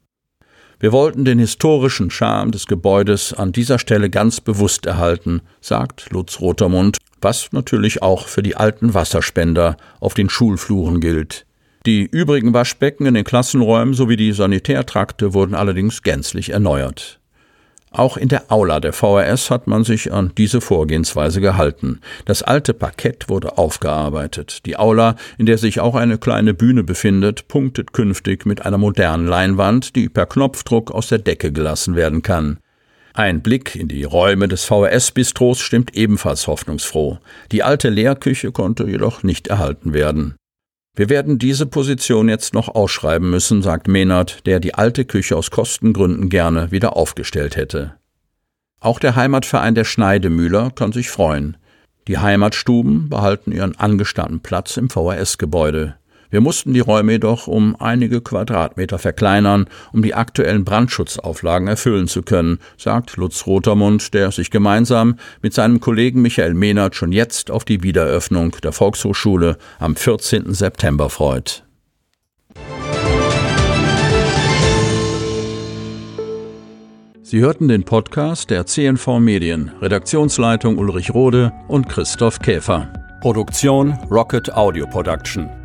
Wir 0.80 0.91
wollten 0.91 1.26
den 1.26 1.39
historischen 1.39 2.12
Charme 2.12 2.52
des 2.52 2.67
Gebäudes 2.67 3.34
an 3.34 3.52
dieser 3.52 3.80
Stelle 3.80 4.12
ganz 4.12 4.41
bewusst 4.41 4.86
erhalten, 4.86 5.41
sagt 5.60 6.12
Lutz 6.12 6.39
Rotermund, 6.39 7.00
was 7.19 7.52
natürlich 7.52 8.04
auch 8.04 8.28
für 8.28 8.43
die 8.43 8.56
alten 8.56 8.93
Wasserspender 8.93 9.76
auf 10.00 10.13
den 10.13 10.30
Schulfluren 10.30 11.00
gilt. 11.00 11.48
Die 11.86 12.04
übrigen 12.04 12.54
Waschbecken 12.54 13.06
in 13.06 13.13
den 13.13 13.24
Klassenräumen 13.24 13.93
sowie 13.93 14.15
die 14.15 14.32
Sanitärtrakte 14.32 15.36
wurden 15.36 15.54
allerdings 15.54 16.02
gänzlich 16.02 16.50
erneuert. 16.50 17.19
Auch 17.91 18.17
in 18.17 18.28
der 18.28 18.52
Aula 18.52 18.80
der 18.80 18.91
VRS 18.91 19.52
hat 19.52 19.67
man 19.67 19.84
sich 19.84 20.12
an 20.12 20.34
diese 20.36 20.62
Vorgehensweise 20.62 21.41
gehalten. 21.41 22.02
Das 22.26 22.41
alte 22.41 22.74
Parkett 22.74 23.30
wurde 23.30 23.58
aufgearbeitet. 23.58 24.65
Die 24.65 24.78
Aula, 24.78 25.15
in 25.38 25.45
der 25.45 25.60
sich 25.60 25.80
auch 25.80 25.95
eine 25.95 26.17
kleine 26.17 26.56
Bühne 26.56 26.84
befindet, 26.84 27.48
punktet 27.48 27.93
künftig 27.93 28.45
mit 28.45 28.65
einer 28.65 28.80
modernen 28.80 29.28
Leinwand, 29.28 29.95
die 29.95 30.10
per 30.10 30.26
Knopfdruck 30.26 30.91
aus 30.91 31.08
der 31.08 31.19
Decke 31.19 31.52
gelassen 31.52 31.95
werden 31.95 32.21
kann. 32.21 32.58
Ein 33.13 33.41
Blick 33.41 33.76
in 33.76 33.88
die 33.88 34.04
Räume 34.04 34.50
des 34.50 34.65
VRS-Bistros 34.65 35.62
stimmt 35.62 35.95
ebenfalls 35.95 36.48
hoffnungsfroh. 36.48 37.19
Die 37.52 37.63
alte 37.63 37.89
Lehrküche 37.89 38.52
konnte 38.52 38.86
jedoch 38.86 39.24
nicht 39.24 39.48
erhalten 39.48 39.93
werden. 39.93 40.36
Wir 40.96 41.10
werden 41.10 41.38
diese 41.40 41.66
Position 41.66 42.30
jetzt 42.30 42.54
noch 42.54 42.70
ausschreiben 42.70 43.30
müssen, 43.30 43.62
sagt 43.62 43.90
Mehnert, 43.90 44.46
der 44.46 44.62
die 44.62 44.76
alte 44.76 45.04
Küche 45.04 45.36
aus 45.36 45.52
Kostengründen 45.52 46.30
gerne 46.30 46.72
wieder 46.72 46.96
aufgestellt 46.96 47.58
hätte. 47.58 47.96
Auch 48.80 49.00
der 49.00 49.16
Heimatverein 49.16 49.76
der 49.76 49.84
Schneidemühler 49.84 50.72
kann 50.72 50.94
sich 50.94 51.10
freuen. 51.10 51.58
Die 52.08 52.20
Heimatstuben 52.20 53.10
behalten 53.10 53.52
ihren 53.52 53.76
angestammten 53.78 54.40
Platz 54.40 54.78
im 54.78 54.90
VHS-Gebäude. 54.90 55.96
Wir 56.36 56.41
mussten 56.41 56.74
die 56.74 56.82
Räume 56.82 57.13
jedoch 57.13 57.48
um 57.48 57.78
einige 57.80 58.19
Quadratmeter 58.19 59.00
verkleinern, 59.00 59.67
um 59.93 60.02
die 60.02 60.15
aktuellen 60.15 60.65
Brandschutzauflagen 60.65 61.69
erfüllen 61.69 62.10
zu 62.10 62.24
können, 62.24 62.60
sagt 62.76 63.15
Lutz 63.15 63.48
Rotermund, 63.48 64.13
der 64.13 64.32
sich 64.32 64.52
gemeinsam 64.52 65.15
mit 65.41 65.54
seinem 65.54 65.80
Kollegen 65.80 66.21
Michael 66.21 66.54
Mehnert 66.54 66.93
schon 66.93 67.13
jetzt 67.13 67.52
auf 67.52 67.63
die 67.63 67.84
Wiedereröffnung 67.84 68.52
der 68.62 68.74
Volkshochschule 68.74 69.58
am 69.80 69.95
14. 69.95 70.54
September 70.54 71.10
freut. 71.10 71.63
Sie 77.21 77.39
hörten 77.39 77.69
den 77.69 77.86
Podcast 77.86 78.50
der 78.50 78.65
CNV 78.65 79.19
Medien, 79.19 79.71
Redaktionsleitung 79.82 80.80
Ulrich 80.80 81.13
Rode 81.13 81.54
und 81.69 81.88
Christoph 81.88 82.39
Käfer. 82.39 82.91
Produktion 83.21 83.93
Rocket 84.12 84.54
Audio 84.54 84.86
Production. 84.86 85.64